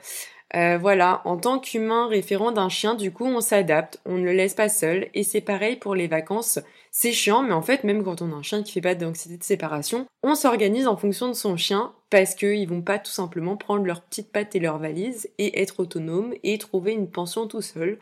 Euh, 0.54 0.78
voilà, 0.78 1.20
en 1.26 1.36
tant 1.36 1.58
qu'humain 1.58 2.06
référent 2.08 2.52
d'un 2.52 2.70
chien, 2.70 2.94
du 2.94 3.12
coup, 3.12 3.26
on 3.26 3.42
s'adapte, 3.42 4.00
on 4.06 4.16
ne 4.16 4.24
le 4.24 4.32
laisse 4.32 4.54
pas 4.54 4.70
seul, 4.70 5.08
et 5.12 5.24
c'est 5.24 5.42
pareil 5.42 5.76
pour 5.76 5.94
les 5.94 6.06
vacances. 6.06 6.58
C'est 6.98 7.12
chiant, 7.12 7.42
mais 7.42 7.52
en 7.52 7.60
fait, 7.60 7.84
même 7.84 8.02
quand 8.02 8.22
on 8.22 8.32
a 8.32 8.36
un 8.36 8.42
chien 8.42 8.62
qui 8.62 8.72
fait 8.72 8.80
pas 8.80 8.94
d'anxiété 8.94 9.36
de 9.36 9.44
séparation, 9.44 10.06
on 10.22 10.34
s'organise 10.34 10.86
en 10.86 10.96
fonction 10.96 11.28
de 11.28 11.34
son 11.34 11.58
chien 11.58 11.92
parce 12.08 12.34
qu'ils 12.34 12.66
vont 12.66 12.80
pas 12.80 12.98
tout 12.98 13.12
simplement 13.12 13.58
prendre 13.58 13.84
leurs 13.84 14.00
petites 14.00 14.32
pattes 14.32 14.56
et 14.56 14.60
leurs 14.60 14.78
valises 14.78 15.28
et 15.36 15.60
être 15.60 15.80
autonomes 15.80 16.32
et 16.42 16.56
trouver 16.56 16.92
une 16.92 17.10
pension 17.10 17.46
tout 17.48 17.60
seul. 17.60 17.98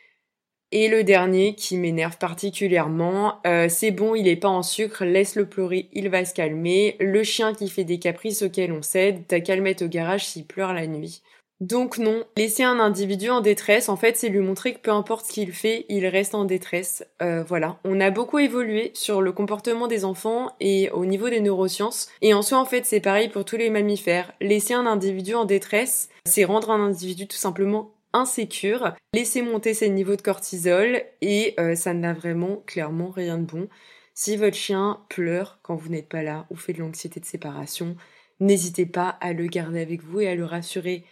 Et 0.70 0.87
le 0.87 1.02
dernier 1.02 1.57
qui 1.57 1.76
m'énerve 1.76 2.18
particulièrement, 2.18 3.40
euh, 3.48 3.68
c'est 3.68 3.90
bon, 3.90 4.14
il 4.14 4.28
est 4.28 4.37
pas 4.37 4.46
en 4.46 4.62
sucre, 4.62 5.04
laisse-le 5.04 5.48
pleurer, 5.48 5.88
il 5.92 6.09
va 6.09 6.24
se 6.24 6.33
calmer. 6.33 6.94
Le 7.00 7.24
chien 7.24 7.52
qui 7.52 7.68
fait 7.68 7.83
des 7.83 7.98
caprices 7.98 8.42
auxquels 8.42 8.70
on 8.70 8.83
cède, 8.83 9.24
le 9.28 9.61
mettre 9.61 9.85
au 9.85 9.88
garage 9.88 10.24
s'il 10.24 10.46
pleure 10.46 10.72
la 10.72 10.87
nuit. 10.87 11.20
Donc 11.61 11.99
non, 11.99 12.25
laisser 12.37 12.64
un 12.64 12.81
individu 12.81 13.31
en 13.31 13.40
détresse, 13.40 13.88
en 13.88 13.97
fait, 13.97 14.17
c'est 14.17 14.29
lui 14.29 14.40
montrer 14.40 14.75
que 14.75 14.81
peu 14.81 14.90
importe 14.90 15.27
ce 15.27 15.33
qu'il 15.33 15.53
fait, 15.53 15.87
il 15.88 16.07
reste 16.07 16.35
en 16.35 16.45
détresse. 16.45 17.07
Euh, 17.23 17.45
voilà, 17.45 17.79
on 17.85 18.01
a 18.01 18.11
beaucoup 18.11 18.38
évolué 18.38 18.90
sur 18.95 19.23
le 19.23 19.33
comportement 19.33 19.87
des 19.87 20.05
enfants 20.05 20.51
et 20.61 20.90
au 20.90 21.07
niveau 21.07 21.31
des 21.31 21.40
neurosciences. 21.40 22.09
Et 22.23 22.35
en 22.35 22.43
soi, 22.43 22.59
en 22.59 22.64
fait, 22.64 22.85
c'est 22.85 23.01
pareil 23.01 23.29
pour 23.29 23.45
tous 23.45 23.57
les 23.57 23.71
mammifères. 23.71 24.33
Laisser 24.40 24.75
un 24.75 24.87
individu 24.87 25.35
en 25.35 25.45
détresse, 25.45 26.09
c'est 26.27 26.45
rendre 26.45 26.71
un 26.71 26.85
individu 26.85 27.29
tout 27.29 27.37
simplement 27.37 27.95
insécure, 28.12 28.95
laisser 29.12 29.43
monter 29.43 29.75
ses 29.75 29.90
niveaux 29.90 30.17
de 30.17 30.23
cortisol 30.23 31.03
et 31.21 31.55
euh, 31.59 31.75
ça 31.75 31.95
n'a 31.95 32.14
vraiment 32.14 32.62
clairement 32.67 33.11
rien 33.11 33.38
de 33.38 33.45
bon. 33.45 33.69
Si 34.14 34.37
votre 34.37 34.57
chien 34.57 35.01
pleure 35.09 35.59
quand 35.62 35.75
vous 35.75 35.88
n'êtes 35.88 36.09
pas 36.09 36.23
là 36.23 36.47
ou 36.51 36.57
fait 36.57 36.73
de 36.73 36.79
l'anxiété 36.79 37.19
de 37.19 37.25
séparation, 37.25 37.97
n'hésitez 38.38 38.87
pas 38.87 39.09
à 39.21 39.33
le 39.33 39.47
garder 39.47 39.81
avec 39.81 40.03
vous 40.03 40.21
et 40.21 40.29
à 40.29 40.37
le 40.37 40.45
rassurer 40.45 41.05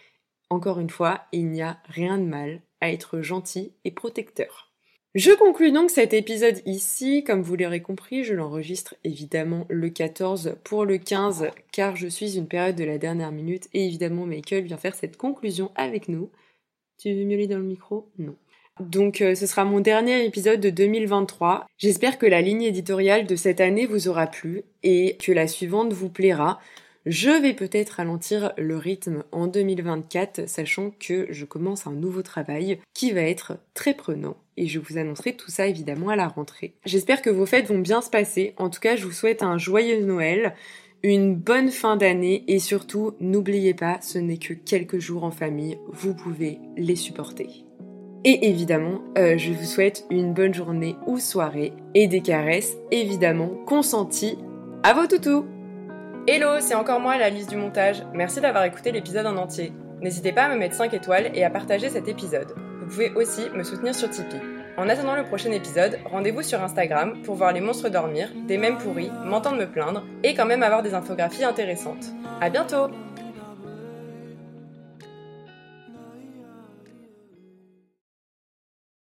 encore 0.53 0.79
une 0.79 0.89
fois, 0.89 1.21
il 1.31 1.49
n'y 1.49 1.61
a 1.61 1.77
rien 1.85 2.17
de 2.17 2.23
mal 2.23 2.61
à 2.81 2.91
être 2.91 3.21
gentil 3.21 3.73
et 3.83 3.91
protecteur. 3.91 4.73
Je 5.15 5.31
conclus 5.31 5.71
donc 5.71 5.91
cet 5.91 6.11
épisode 6.13 6.59
ici. 6.65 7.23
Comme 7.23 7.43
vous 7.43 7.55
l'aurez 7.55 7.81
compris, 7.81 8.23
je 8.23 8.33
l'enregistre 8.33 8.95
évidemment 9.03 9.67
le 9.69 9.89
14 9.89 10.55
pour 10.63 10.85
le 10.85 10.97
15 10.97 11.51
car 11.71 11.95
je 11.95 12.07
suis 12.07 12.35
une 12.35 12.47
période 12.47 12.75
de 12.75 12.83
la 12.83 12.97
dernière 12.97 13.31
minute 13.31 13.67
et 13.73 13.85
évidemment 13.85 14.25
Michael 14.25 14.63
vient 14.63 14.77
faire 14.77 14.95
cette 14.95 15.17
conclusion 15.17 15.71
avec 15.75 16.07
nous. 16.07 16.31
Tu 16.97 17.13
veux 17.13 17.25
miauler 17.25 17.45
dans 17.45 17.59
le 17.59 17.63
micro? 17.63 18.09
Non. 18.17 18.35
Donc 18.79 19.21
euh, 19.21 19.35
ce 19.35 19.45
sera 19.45 19.65
mon 19.65 19.81
dernier 19.81 20.25
épisode 20.25 20.59
de 20.59 20.71
2023. 20.71 21.67
J'espère 21.77 22.17
que 22.17 22.25
la 22.25 22.41
ligne 22.41 22.63
éditoriale 22.63 23.27
de 23.27 23.35
cette 23.35 23.61
année 23.61 23.85
vous 23.85 24.07
aura 24.07 24.25
plu 24.25 24.63
et 24.81 25.17
que 25.17 25.31
la 25.31 25.47
suivante 25.47 25.93
vous 25.93 26.09
plaira. 26.09 26.59
Je 27.05 27.29
vais 27.29 27.53
peut-être 27.53 27.91
ralentir 27.91 28.53
le 28.57 28.77
rythme 28.77 29.23
en 29.33 29.47
2024, 29.47 30.47
sachant 30.47 30.91
que 30.91 31.27
je 31.31 31.43
commence 31.43 31.85
un 31.85 31.91
nouveau 31.91 32.21
travail 32.21 32.79
qui 32.93 33.11
va 33.11 33.21
être 33.21 33.57
très 33.73 33.93
prenant. 33.93 34.37
Et 34.55 34.67
je 34.67 34.79
vous 34.79 34.97
annoncerai 34.97 35.33
tout 35.33 35.51
ça 35.51 35.67
évidemment 35.67 36.09
à 36.09 36.15
la 36.15 36.29
rentrée. 36.29 36.75
J'espère 36.85 37.21
que 37.21 37.29
vos 37.29 37.45
fêtes 37.45 37.67
vont 37.67 37.79
bien 37.79 38.01
se 38.01 38.09
passer. 38.09 38.53
En 38.55 38.69
tout 38.69 38.79
cas, 38.79 38.95
je 38.95 39.03
vous 39.03 39.11
souhaite 39.11 39.43
un 39.43 39.57
joyeux 39.57 40.05
Noël, 40.05 40.55
une 41.03 41.35
bonne 41.35 41.71
fin 41.71 41.97
d'année 41.97 42.45
et 42.47 42.59
surtout, 42.59 43.15
n'oubliez 43.19 43.73
pas, 43.73 43.99
ce 44.01 44.17
n'est 44.17 44.37
que 44.37 44.53
quelques 44.53 44.99
jours 44.99 45.25
en 45.25 45.31
famille. 45.31 45.77
Vous 45.91 46.13
pouvez 46.13 46.59
les 46.77 46.95
supporter. 46.95 47.65
Et 48.23 48.47
évidemment, 48.47 49.01
euh, 49.17 49.37
je 49.37 49.51
vous 49.51 49.65
souhaite 49.65 50.05
une 50.09 50.33
bonne 50.33 50.53
journée 50.53 50.95
ou 51.05 51.19
soirée 51.19 51.73
et 51.95 52.07
des 52.07 52.21
caresses 52.21 52.77
évidemment 52.91 53.49
consenties 53.65 54.37
à 54.83 54.93
vos 54.93 55.07
toutous 55.07 55.45
Hello, 56.25 56.61
c'est 56.61 56.73
encore 56.73 57.01
moi 57.01 57.17
la 57.17 57.29
liste 57.29 57.49
du 57.49 57.57
montage. 57.57 58.01
Merci 58.13 58.39
d'avoir 58.39 58.63
écouté 58.63 58.93
l'épisode 58.93 59.25
en 59.25 59.35
entier. 59.35 59.73
N'hésitez 59.99 60.31
pas 60.31 60.43
à 60.43 60.49
me 60.49 60.55
mettre 60.55 60.73
5 60.73 60.93
étoiles 60.93 61.29
et 61.33 61.43
à 61.43 61.49
partager 61.49 61.89
cet 61.89 62.07
épisode. 62.07 62.55
Vous 62.79 62.85
pouvez 62.85 63.11
aussi 63.11 63.41
me 63.53 63.61
soutenir 63.61 63.93
sur 63.93 64.09
Tipeee. 64.09 64.39
En 64.77 64.87
attendant 64.87 65.17
le 65.17 65.25
prochain 65.25 65.51
épisode, 65.51 65.99
rendez-vous 66.05 66.41
sur 66.41 66.63
Instagram 66.63 67.21
pour 67.23 67.35
voir 67.35 67.51
les 67.51 67.59
monstres 67.59 67.89
dormir, 67.89 68.29
des 68.47 68.57
mèmes 68.57 68.77
pourris, 68.77 69.11
m'entendre 69.25 69.57
me 69.57 69.69
plaindre 69.69 70.05
et 70.23 70.33
quand 70.33 70.45
même 70.45 70.63
avoir 70.63 70.81
des 70.81 70.93
infographies 70.93 71.43
intéressantes. 71.43 72.05
À 72.39 72.49
bientôt! 72.49 72.87